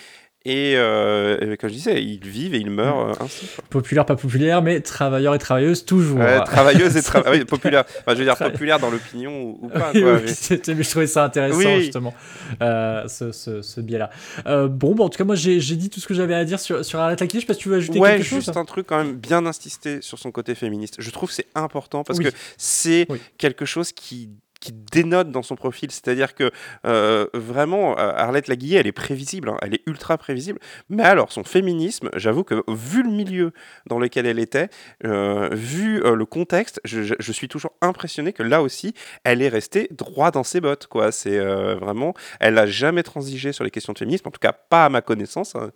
Et, 0.45 0.73
euh, 0.75 1.53
et 1.53 1.55
comme 1.57 1.69
je 1.69 1.75
disais, 1.75 2.03
ils 2.03 2.19
vivent 2.19 2.53
et 2.53 2.57
ils 2.59 2.69
meurent 2.69 3.11
euh, 3.11 3.23
ainsi. 3.23 3.47
Populaire, 3.69 4.05
pas 4.05 4.17
populaire, 4.17 4.61
mais 4.61 4.81
travailleurs 4.81 5.33
et 5.35 5.37
travailleuses 5.39 5.85
toujours. 5.85 6.19
Ouais, 6.19 6.43
travailleuse 6.45 6.97
et 6.97 6.99
tra- 6.99 7.23
oui, 7.31 7.45
populaire. 7.45 7.85
Enfin, 7.99 8.11
je 8.13 8.15
veux 8.19 8.25
dire 8.25 8.33
Tra- 8.33 8.51
populaire 8.51 8.77
dans 8.77 8.89
l'opinion 8.91 9.31
ou, 9.41 9.59
ou 9.61 9.69
pas. 9.69 9.91
Oui, 9.93 10.01
quoi, 10.01 10.15
oui, 10.15 10.21
mais- 10.25 10.83
je 10.83 10.89
trouvais 10.89 11.07
ça 11.07 11.23
intéressant 11.23 11.57
Oui. 11.59 11.83
justement, 11.83 12.13
euh, 12.61 13.07
ce, 13.07 13.31
ce, 13.31 13.61
ce 13.61 13.79
biais-là. 13.79 14.09
Euh, 14.45 14.67
bon, 14.67 14.93
bon, 14.95 15.05
en 15.05 15.09
tout 15.09 15.17
cas, 15.17 15.23
moi 15.23 15.35
j'ai 15.35 15.59
dit 15.59 15.89
tout 15.89 16.01
ce 16.01 16.07
que 16.07 16.13
j'avais 16.13 16.35
à 16.35 16.43
dire 16.43 16.59
sur, 16.59 16.83
sur 16.83 16.99
Arlette 16.99 17.21
Laquier. 17.21 17.39
Je 17.39 17.43
sais 17.45 17.47
pas 17.47 17.53
si 17.53 17.59
tu 17.61 17.69
veux 17.69 17.77
ajouter 17.77 17.99
Ouais, 17.99 18.17
quelque 18.17 18.25
chose. 18.25 18.43
juste 18.43 18.57
un 18.57 18.65
truc 18.65 18.87
quand 18.87 18.97
même 18.97 19.13
bien 19.15 19.45
insister 19.45 20.01
sur 20.01 20.19
son 20.19 20.31
côté 20.31 20.55
féministe. 20.55 20.95
Je 20.99 21.09
trouve 21.09 21.29
que 21.29 21.35
c'est 21.35 21.47
important 21.55 22.03
parce 22.03 22.19
que 22.19 22.27
c'est 22.57 23.07
quelque 23.37 23.63
chose 23.63 23.93
qui 23.93 24.29
qui 24.63 24.71
dénote 24.71 25.29
dans 25.29 25.43
son 25.43 25.55
profil, 25.55 25.91
c'est-à-dire 25.91 26.35
que 26.35 26.49
euh, 26.85 27.27
vraiment 27.33 27.97
euh, 27.99 28.13
Arlette 28.15 28.47
Laguillet, 28.47 28.79
elle 28.79 28.87
est 28.87 28.93
prévisible, 28.93 29.49
hein, 29.49 29.57
elle 29.61 29.73
est 29.73 29.81
ultra 29.87 30.17
prévisible. 30.17 30.59
Mais 30.89 31.03
alors 31.03 31.31
son 31.33 31.43
féminisme, 31.43 32.09
j'avoue 32.15 32.45
que 32.45 32.63
vu 32.69 33.03
le 33.03 33.09
milieu 33.09 33.51
dans 33.87 33.99
lequel 33.99 34.25
elle 34.25 34.39
était, 34.39 34.69
euh, 35.03 35.49
vu 35.51 36.01
euh, 36.05 36.15
le 36.15 36.25
contexte, 36.25 36.79
je, 36.85 37.01
je- 37.03 37.15
je 37.19 37.31
suis 37.33 37.49
toujours 37.49 37.73
impressionné 37.81 38.31
que 38.31 38.41
là 38.43 38.61
aussi, 38.61 38.93
elle 39.25 39.41
est 39.41 39.49
restée 39.49 39.89
droit 39.91 40.31
dans 40.31 40.43
ses 40.45 40.61
bottes, 40.61 40.87
quoi. 40.87 41.11
C'est 41.11 41.37
vraiment, 41.75 42.13
elle 42.39 42.53
n'a 42.53 42.65
jamais 42.65 43.03
transigé 43.03 43.51
sur 43.51 43.65
les 43.65 43.71
questions 43.71 43.91
de 43.93 43.97
féminisme, 43.97 44.27
en 44.29 44.31
tout 44.31 44.39
cas 44.39 44.53
pas 44.53 44.85
à 44.85 44.89
ma 44.89 45.01
connaissance, 45.01 45.55
hein. 45.55 45.71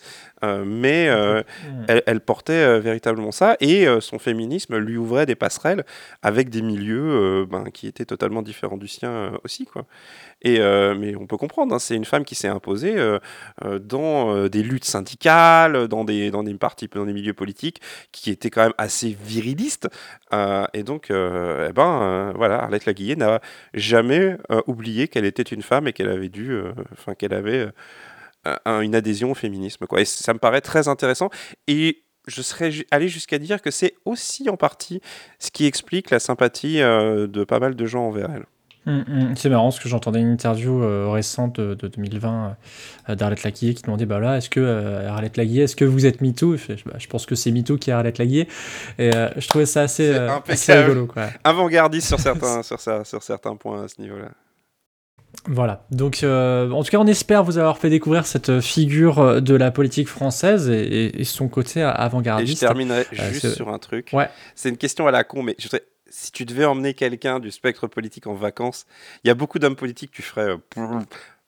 Mais 0.66 1.06
elle, 1.90 2.04
elle 2.06 2.22
portait 2.22 2.80
véritablement 2.80 3.32
ça 3.34 3.58
et 3.60 3.86
son 4.00 4.18
féminisme 4.20 4.78
lui 4.78 4.96
ouvrait 4.98 5.26
des 5.26 5.36
passerelles 5.36 5.84
avec 6.22 6.50
des 6.50 6.62
milieux 6.62 7.46
ben, 7.50 7.66
qui 7.74 7.88
étaient 7.88 8.06
totalement 8.06 8.42
différents 8.42 8.77
du 8.78 8.88
sien 8.88 9.10
euh, 9.12 9.38
aussi 9.44 9.66
quoi. 9.66 9.86
Et 10.42 10.60
euh, 10.60 10.96
mais 10.96 11.16
on 11.16 11.26
peut 11.28 11.38
comprendre, 11.38 11.74
hein, 11.74 11.80
c'est 11.80 11.96
une 11.96 12.06
femme 12.06 12.24
qui 12.24 12.36
s'est 12.36 12.48
imposée 12.48 12.96
euh, 12.98 13.20
dans 13.80 14.48
des 14.48 14.64
luttes 14.64 14.86
syndicales, 14.86 15.88
dans 15.88 16.04
des 16.04 16.32
dans 16.32 16.44
des 16.44 16.54
partis, 16.56 16.88
dans 16.88 17.06
des 17.06 17.14
milieux 17.14 17.34
politiques 17.34 17.82
qui 18.12 18.30
étaient 18.30 18.50
quand 18.50 18.64
même 18.64 18.74
assez 18.78 19.18
virilistes. 19.20 19.88
Et 20.74 20.84
donc, 20.84 21.08
eh 21.10 21.72
ben 21.74 22.34
voilà, 22.36 22.64
Arlette 22.64 22.86
Laguillet 22.86 23.16
n'a 23.16 23.42
jamais 23.74 24.38
oublié 24.68 25.08
qu'elle 25.08 25.26
était 25.26 25.44
une 25.44 25.62
femme 25.62 25.88
et 25.88 25.94
qu'elle 25.94 26.10
avait 26.10 26.30
dû, 26.30 26.60
enfin 26.94 27.16
qu'elle 27.16 27.34
avait 27.34 27.68
un- 28.66 28.82
une 28.82 28.96
adhésion 28.96 29.32
au 29.32 29.36
féminisme. 29.36 29.86
Quoi. 29.88 30.02
Et 30.02 30.06
ça 30.06 30.34
me 30.34 30.40
paraît 30.40 30.62
très 30.62 30.88
intéressant. 30.88 31.30
Et 31.68 32.04
je 32.28 32.42
serais 32.42 32.72
allé 32.92 33.08
jusqu'à 33.08 33.40
dire 33.40 33.62
que 33.62 33.72
c'est 33.72 33.96
aussi 34.06 34.50
en 34.50 34.58
partie 34.58 35.02
ce 35.40 35.50
qui 35.50 35.66
explique 35.66 36.10
la 36.12 36.20
sympathie 36.20 36.78
de 36.80 37.44
pas 37.44 37.60
mal 37.60 37.76
de 37.76 37.86
gens 37.86 38.08
envers 38.08 38.30
elle. 38.30 38.46
Hum, 38.88 39.04
hum. 39.10 39.36
C'est 39.36 39.50
marrant 39.50 39.66
parce 39.66 39.82
que 39.82 39.90
j'entendais 39.90 40.22
une 40.22 40.32
interview 40.32 40.82
euh, 40.82 41.10
récente 41.10 41.60
de, 41.60 41.74
de 41.74 41.90
2020 41.90 42.56
euh, 43.10 43.16
d'Arlette 43.16 43.44
Laguier 43.44 43.74
qui 43.74 43.84
demandait 43.84 44.06
bah 44.06 44.20
là, 44.20 44.38
est-ce 44.38 44.50
que 44.50 44.62
euh, 44.62 45.10
Arlette 45.10 45.36
Laguier, 45.36 45.64
est-ce 45.64 45.76
que 45.76 45.84
vous 45.84 46.06
êtes 46.06 46.22
MeToo? 46.22 46.56
Bah, 46.86 46.94
Je 46.98 47.08
pense 47.08 47.26
que 47.26 47.36
c'est 47.36 47.52
MeToo 47.52 47.76
qui 47.78 47.90
est 47.90 47.94
Arlette 47.94 48.18
Laguier. 48.18 48.48
Et 48.98 49.14
euh, 49.14 49.28
je 49.36 49.46
trouvais 49.50 49.66
ça 49.66 49.82
assez, 49.82 50.16
assez 50.48 50.74
rigolo. 50.74 51.10
Avant-gardiste 51.44 52.08
sur 52.08 52.20
certains, 52.20 52.64
sur, 52.64 52.80
ça, 52.80 53.04
sur 53.04 53.22
certains 53.22 53.58
points 53.58 53.84
à 53.84 53.88
ce 53.90 54.02
niveau-là. 54.02 54.30
Voilà. 55.48 55.86
Donc, 55.92 56.24
euh, 56.24 56.72
en 56.72 56.82
tout 56.82 56.90
cas, 56.90 56.98
on 56.98 57.08
espère 57.08 57.44
vous 57.44 57.58
avoir 57.58 57.78
fait 57.78 57.90
découvrir 57.90 58.26
cette 58.26 58.62
figure 58.62 59.42
de 59.42 59.56
la 59.56 59.70
politique 59.72 60.08
française 60.08 60.70
et, 60.70 61.24
son 61.26 61.50
côté 61.50 61.82
Et 61.82 61.84
je 61.84 61.88
avant-gardiste. 61.88 62.62
terminerai 62.62 63.06
juste 63.12 63.54
sur 63.54 63.68
un 63.68 63.80
truc. 63.80 64.12
Ouais. 64.14 64.30
C'est 64.56 64.70
une 64.70 64.78
question 64.78 65.08
à 65.08 65.12
la 65.12 65.26
con, 65.26 65.44
mais 65.44 65.56
je 65.60 65.66
voudrais- 65.66 65.84
si 66.10 66.32
tu 66.32 66.46
devais 66.46 66.66
emmener 66.66 66.94
quelqu'un 66.94 67.40
du 67.40 67.52
spectre 67.52 67.88
politique 67.88 68.28
en 68.28 68.34
vacances, 68.34 68.86
il 69.24 69.28
y 69.28 69.32
a 69.32 69.34
beaucoup 69.34 69.60
d'hommes 69.60 69.76
politiques, 69.76 70.12
tu 70.12 70.22
ferais. 70.22 70.50
euh, 70.78 71.00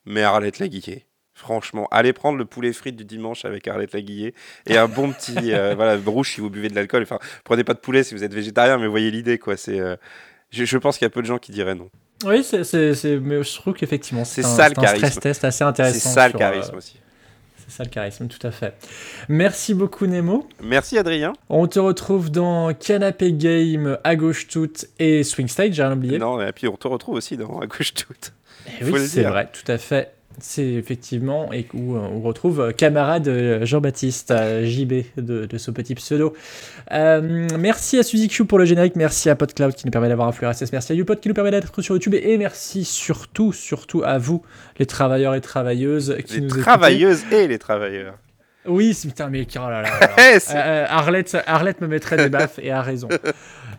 mais 0.06 0.24
Arlette 0.24 0.60
Laguillet. 0.60 1.06
Franchement, 1.34 1.88
allez 1.92 2.12
prendre 2.12 2.38
le 2.38 2.44
poulet 2.44 2.74
frites 2.74 2.98
du 2.98 3.06
dimanche 3.06 3.46
avec 3.46 3.66
Arlette 3.68 3.94
Laguillet 3.94 4.34
et 4.68 4.78
un 4.78 4.88
bon 4.90 5.12
petit 5.14 5.36
euh, 5.54 5.74
voilà 5.76 5.98
rouge 6.06 6.32
si 6.34 6.42
vous 6.42 6.50
buvez 6.50 6.68
de 6.68 6.76
l'alcool. 6.76 7.04
Enfin, 7.04 7.20
prenez 7.46 7.64
pas 7.64 7.74
de 7.74 7.80
poulet 7.80 8.04
si 8.04 8.14
vous 8.14 8.24
êtes 8.26 8.34
végétarien, 8.34 8.78
mais 8.78 8.88
voyez 8.88 9.10
l'idée 9.10 9.38
quoi. 9.38 9.56
C'est, 9.56 9.80
euh, 9.80 9.96
je, 10.52 10.66
je 10.66 10.78
pense 10.78 10.98
qu'il 10.98 11.06
y 11.06 11.08
a 11.08 11.12
peu 11.12 11.22
de 11.22 11.28
gens 11.28 11.38
qui 11.38 11.52
diraient 11.54 11.76
non. 11.76 11.90
Oui, 12.26 12.44
c'est, 12.44 12.66
c'est, 12.66 12.94
c'est- 12.96 13.16
mais 13.18 13.42
je 13.42 13.56
trouve 13.56 13.74
qu'effectivement, 13.74 14.26
c'est, 14.26 14.44
ça, 14.44 14.68
le 14.68 14.76
charisme. 14.76 15.22
test 15.22 15.46
assez 15.46 15.64
C'est 15.94 16.00
ça 16.10 16.28
le 16.28 16.38
charisme 16.38 16.74
euh, 16.74 16.78
aussi. 16.80 17.00
C'est 17.70 17.78
ça 17.78 17.84
le 17.84 17.90
charisme, 17.90 18.28
tout 18.28 18.46
à 18.46 18.52
fait. 18.52 18.74
Merci 19.28 19.74
beaucoup, 19.74 20.08
Nemo. 20.08 20.48
Merci 20.62 20.98
Adrien. 20.98 21.34
On 21.50 21.68
te 21.68 21.80
retrouve 21.80 22.32
dans 22.32 22.74
Canapé 22.74 23.32
Game, 23.32 23.98
À 24.04 24.16
Gauche 24.16 24.48
Toute 24.48 24.88
et 24.98 25.24
Swing 25.24 25.48
Stage, 25.48 25.74
j'ai 25.74 25.84
rien 25.84 25.94
oublié. 25.94 26.18
Non, 26.18 26.42
et 26.42 26.52
puis 26.52 26.68
on 26.68 26.76
te 26.76 26.88
retrouve 26.88 27.16
aussi 27.16 27.38
dans 27.38 27.60
À 27.60 27.68
gauche 27.68 27.94
toute. 27.94 28.34
Eh 28.82 28.86
oui, 28.86 29.08
c'est 29.08 29.24
vrai, 29.24 29.50
tout 29.52 29.70
à 29.72 29.78
fait. 29.78 30.14
C'est 30.42 30.66
effectivement 30.66 31.52
et 31.54 31.66
où 31.74 31.96
euh, 31.96 32.00
on 32.00 32.22
retrouve 32.22 32.60
euh, 32.62 32.72
camarade 32.72 33.28
euh, 33.28 33.66
Jean-Baptiste 33.66 34.34
JB 34.64 34.94
de, 35.18 35.46
de 35.46 35.58
ce 35.58 35.72
petit 35.72 35.96
pseudo. 35.96 36.34
Euh, 36.92 37.48
merci 37.58 37.98
à 38.00 38.04
Suzy 38.04 38.28
Q 38.28 38.46
pour 38.46 38.58
le 38.60 38.66
générique, 38.66 38.96
merci 38.96 39.30
à 39.30 39.36
PodCloud 39.36 39.74
qui 39.74 39.86
nous 39.86 39.92
permet 39.92 40.10
d'avoir 40.10 40.28
un 40.28 40.32
flux 40.32 40.48
RSS, 40.48 40.72
merci 40.72 40.92
à 40.94 40.96
YouPod 40.96 41.20
qui 41.20 41.28
nous 41.28 41.34
permet 41.36 41.52
d'être 41.52 41.82
sur 41.82 41.96
YouTube 41.96 42.16
et 42.16 42.38
merci 42.38 42.86
surtout, 42.86 43.54
surtout 43.54 44.04
à 44.04 44.18
vous, 44.18 44.42
les 44.80 44.86
travailleurs 44.86 45.36
et 45.36 45.42
travailleuses 45.42 46.16
qui 46.26 46.36
Les 46.36 46.42
nous 46.42 46.48
écoutez. 46.48 46.62
travailleuses 46.64 47.24
et 47.32 47.48
les 47.48 47.60
travailleurs. 47.60 48.16
Oui, 48.66 48.96
putain, 49.02 49.30
mais 49.30 49.48
oh 49.56 49.60
là 49.70 49.82
là. 49.82 49.90
là 49.90 50.00
là. 50.00 50.10
C'est- 50.40 50.54
Euh, 50.56 50.86
Arlette, 50.90 51.38
Arlette 51.48 51.80
me 51.82 51.88
mettrait 51.88 52.18
des 52.18 52.30
baffes 52.30 52.60
et 52.62 52.72
a 52.72 52.82
raison. 52.82 53.08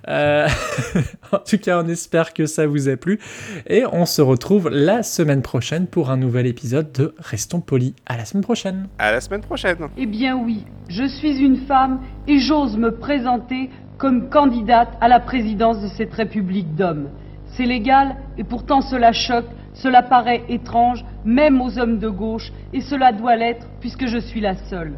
Euh, 0.09 0.49
en 1.33 1.39
tout 1.39 1.59
cas, 1.59 1.83
on 1.83 1.89
espère 1.89 2.33
que 2.33 2.47
ça 2.47 2.67
vous 2.67 2.89
a 2.89 2.97
plu 2.97 3.19
et 3.67 3.85
on 3.93 4.07
se 4.07 4.23
retrouve 4.23 4.69
la 4.71 5.03
semaine 5.03 5.43
prochaine 5.43 5.87
pour 5.87 6.11
un 6.11 6.17
nouvel 6.17 6.47
épisode 6.47 6.93
de 6.93 7.15
Restons 7.19 7.61
Polis. 7.61 7.95
À 8.07 8.17
la 8.17 8.25
semaine 8.25 8.43
prochaine. 8.43 8.89
À 8.99 9.13
la 9.13 9.21
semaine 9.21 9.43
prochaine. 9.43 9.79
Eh 9.97 10.07
bien 10.07 10.37
oui, 10.37 10.65
je 10.89 11.05
suis 11.05 11.39
une 11.39 11.59
femme 11.67 12.01
et 12.27 12.39
j'ose 12.39 12.77
me 12.77 12.91
présenter 12.91 13.71
comme 13.99 14.31
candidate 14.31 14.97
à 15.01 15.09
la 15.09 15.21
présidence 15.21 15.81
de 15.83 15.89
cette 15.89 16.15
République 16.15 16.75
d'hommes. 16.75 17.09
C'est 17.53 17.67
légal 17.67 18.17
et 18.39 18.45
pourtant 18.45 18.81
cela 18.81 19.13
choque, 19.13 19.47
cela 19.75 20.03
paraît 20.03 20.43
étrange, 20.49 21.05
même 21.25 21.61
aux 21.61 21.79
hommes 21.79 21.99
de 21.99 22.09
gauche, 22.09 22.53
et 22.73 22.81
cela 22.81 23.13
doit 23.13 23.37
l'être 23.37 23.67
puisque 23.81 24.07
je 24.07 24.19
suis 24.19 24.41
la 24.41 24.55
seule. 24.55 24.95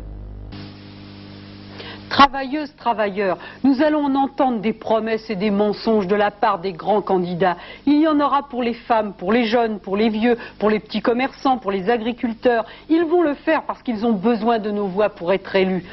Travailleuses, 2.12 2.76
travailleurs, 2.76 3.38
nous 3.64 3.82
allons 3.82 4.04
en 4.04 4.14
entendre 4.14 4.60
des 4.60 4.74
promesses 4.74 5.30
et 5.30 5.34
des 5.34 5.50
mensonges 5.50 6.06
de 6.06 6.14
la 6.14 6.30
part 6.30 6.58
des 6.58 6.74
grands 6.74 7.00
candidats. 7.00 7.56
Il 7.86 8.02
y 8.02 8.06
en 8.06 8.20
aura 8.20 8.42
pour 8.50 8.62
les 8.62 8.74
femmes, 8.74 9.14
pour 9.14 9.32
les 9.32 9.46
jeunes, 9.46 9.80
pour 9.80 9.96
les 9.96 10.10
vieux, 10.10 10.36
pour 10.58 10.68
les 10.68 10.78
petits 10.78 11.00
commerçants, 11.00 11.56
pour 11.56 11.72
les 11.72 11.88
agriculteurs. 11.88 12.66
Ils 12.90 13.06
vont 13.06 13.22
le 13.22 13.32
faire 13.32 13.62
parce 13.62 13.82
qu'ils 13.82 14.04
ont 14.04 14.12
besoin 14.12 14.58
de 14.58 14.70
nos 14.70 14.88
voix 14.88 15.08
pour 15.08 15.32
être 15.32 15.56
élus. 15.56 15.86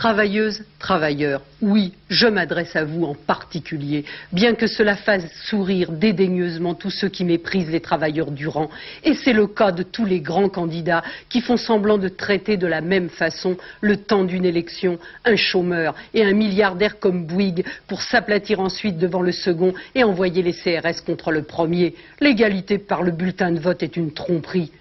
Travailleuses, 0.00 0.64
travailleurs, 0.78 1.42
oui, 1.60 1.92
je 2.08 2.26
m'adresse 2.26 2.74
à 2.74 2.84
vous 2.84 3.04
en 3.04 3.14
particulier, 3.14 4.06
bien 4.32 4.54
que 4.54 4.66
cela 4.66 4.96
fasse 4.96 5.30
sourire 5.44 5.92
dédaigneusement 5.92 6.72
tous 6.72 6.88
ceux 6.88 7.10
qui 7.10 7.22
méprisent 7.22 7.68
les 7.68 7.82
travailleurs 7.82 8.30
du 8.30 8.48
rang. 8.48 8.70
Et 9.04 9.12
c'est 9.12 9.34
le 9.34 9.46
cas 9.46 9.72
de 9.72 9.82
tous 9.82 10.06
les 10.06 10.22
grands 10.22 10.48
candidats 10.48 11.04
qui 11.28 11.42
font 11.42 11.58
semblant 11.58 11.98
de 11.98 12.08
traiter 12.08 12.56
de 12.56 12.66
la 12.66 12.80
même 12.80 13.10
façon 13.10 13.58
le 13.82 13.98
temps 13.98 14.24
d'une 14.24 14.46
élection 14.46 14.98
un 15.26 15.36
chômeur 15.36 15.94
et 16.14 16.24
un 16.24 16.32
milliardaire 16.32 16.98
comme 16.98 17.26
Bouygues 17.26 17.66
pour 17.86 18.00
s'aplatir 18.00 18.60
ensuite 18.60 18.96
devant 18.96 19.20
le 19.20 19.32
second 19.32 19.74
et 19.94 20.02
envoyer 20.02 20.42
les 20.42 20.54
CRS 20.54 21.02
contre 21.04 21.30
le 21.30 21.42
premier. 21.42 21.94
L'égalité 22.20 22.78
par 22.78 23.02
le 23.02 23.10
bulletin 23.10 23.52
de 23.52 23.60
vote 23.60 23.82
est 23.82 23.98
une 23.98 24.12
tromperie. 24.12 24.72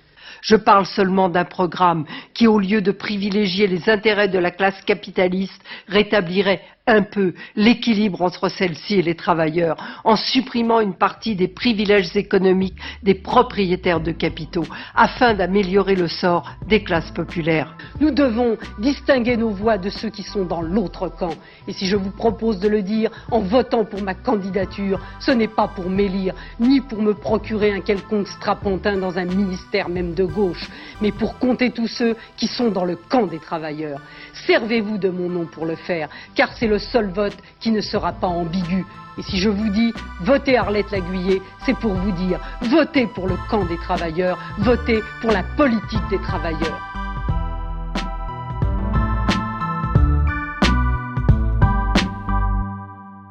Je 0.41 0.55
parle 0.55 0.85
seulement 0.85 1.29
d'un 1.29 1.45
programme 1.45 2.05
qui, 2.33 2.47
au 2.47 2.59
lieu 2.59 2.81
de 2.81 2.91
privilégier 2.91 3.67
les 3.67 3.89
intérêts 3.89 4.27
de 4.27 4.39
la 4.39 4.51
classe 4.51 4.81
capitaliste, 4.85 5.61
rétablirait 5.87 6.61
un 6.89 7.03
peu 7.03 7.33
l'équilibre 7.55 8.21
entre 8.21 8.49
celle-ci 8.49 8.95
et 8.95 9.01
les 9.01 9.15
travailleurs, 9.15 9.77
en 10.03 10.15
supprimant 10.15 10.79
une 10.79 10.95
partie 10.95 11.35
des 11.35 11.47
privilèges 11.47 12.15
économiques 12.15 12.77
des 13.03 13.13
propriétaires 13.13 14.01
de 14.01 14.11
capitaux, 14.11 14.65
afin 14.95 15.33
d'améliorer 15.33 15.95
le 15.95 16.07
sort 16.07 16.49
des 16.67 16.83
classes 16.83 17.11
populaires. 17.11 17.75
Nous 17.99 18.11
devons 18.11 18.57
distinguer 18.79 19.37
nos 19.37 19.51
voix 19.51 19.77
de 19.77 19.89
ceux 19.89 20.09
qui 20.09 20.23
sont 20.23 20.45
dans 20.45 20.61
l'autre 20.61 21.09
camp. 21.09 21.35
Et 21.67 21.73
si 21.73 21.85
je 21.85 21.95
vous 21.95 22.11
propose 22.11 22.59
de 22.59 22.67
le 22.67 22.81
dire 22.81 23.11
en 23.31 23.39
votant 23.39 23.85
pour 23.85 24.01
ma 24.01 24.15
candidature, 24.15 24.99
ce 25.19 25.31
n'est 25.31 25.47
pas 25.47 25.67
pour 25.67 25.89
m'élire, 25.89 26.33
ni 26.59 26.81
pour 26.81 27.01
me 27.01 27.13
procurer 27.13 27.71
un 27.71 27.81
quelconque 27.81 28.27
strapontin 28.27 28.97
dans 28.97 29.17
un 29.17 29.25
ministère 29.25 29.89
même 29.89 30.13
de 30.13 30.23
gauche, 30.25 30.69
mais 31.01 31.11
pour 31.11 31.37
compter 31.37 31.71
tous 31.71 31.87
ceux 31.87 32.15
qui 32.37 32.47
sont 32.47 32.71
dans 32.71 32.85
le 32.85 32.95
camp 32.95 33.27
des 33.27 33.39
travailleurs. 33.39 34.01
Servez-vous 34.47 34.97
de 34.97 35.09
mon 35.09 35.29
nom 35.29 35.45
pour 35.45 35.65
le 35.65 35.75
faire, 35.75 36.09
car 36.35 36.53
c'est 36.53 36.67
seul 36.79 37.09
vote 37.11 37.37
qui 37.59 37.71
ne 37.71 37.81
sera 37.81 38.13
pas 38.13 38.27
ambigu. 38.27 38.85
Et 39.17 39.21
si 39.23 39.37
je 39.37 39.49
vous 39.49 39.69
dis 39.69 39.93
votez 40.21 40.57
Arlette 40.57 40.91
Laguiller, 40.91 41.41
c'est 41.65 41.77
pour 41.77 41.93
vous 41.93 42.11
dire 42.11 42.39
votez 42.61 43.05
pour 43.07 43.27
le 43.27 43.35
camp 43.49 43.65
des 43.65 43.77
travailleurs, 43.77 44.39
votez 44.59 45.01
pour 45.21 45.31
la 45.31 45.43
politique 45.43 46.07
des 46.09 46.19
travailleurs. 46.19 46.79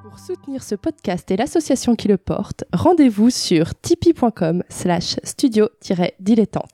Pour 0.03 0.19
soutenir 0.19 0.63
ce 0.63 0.75
podcast 0.75 1.31
et 1.31 1.37
l'association 1.37 1.97
qui 1.97 2.09
le 2.09 2.19
porte, 2.19 2.65
rendez-vous 2.75 3.31
sur 3.31 3.75
tipeee.com 3.81 4.63
slash 4.69 5.17
studio-dilettante. 5.25 6.69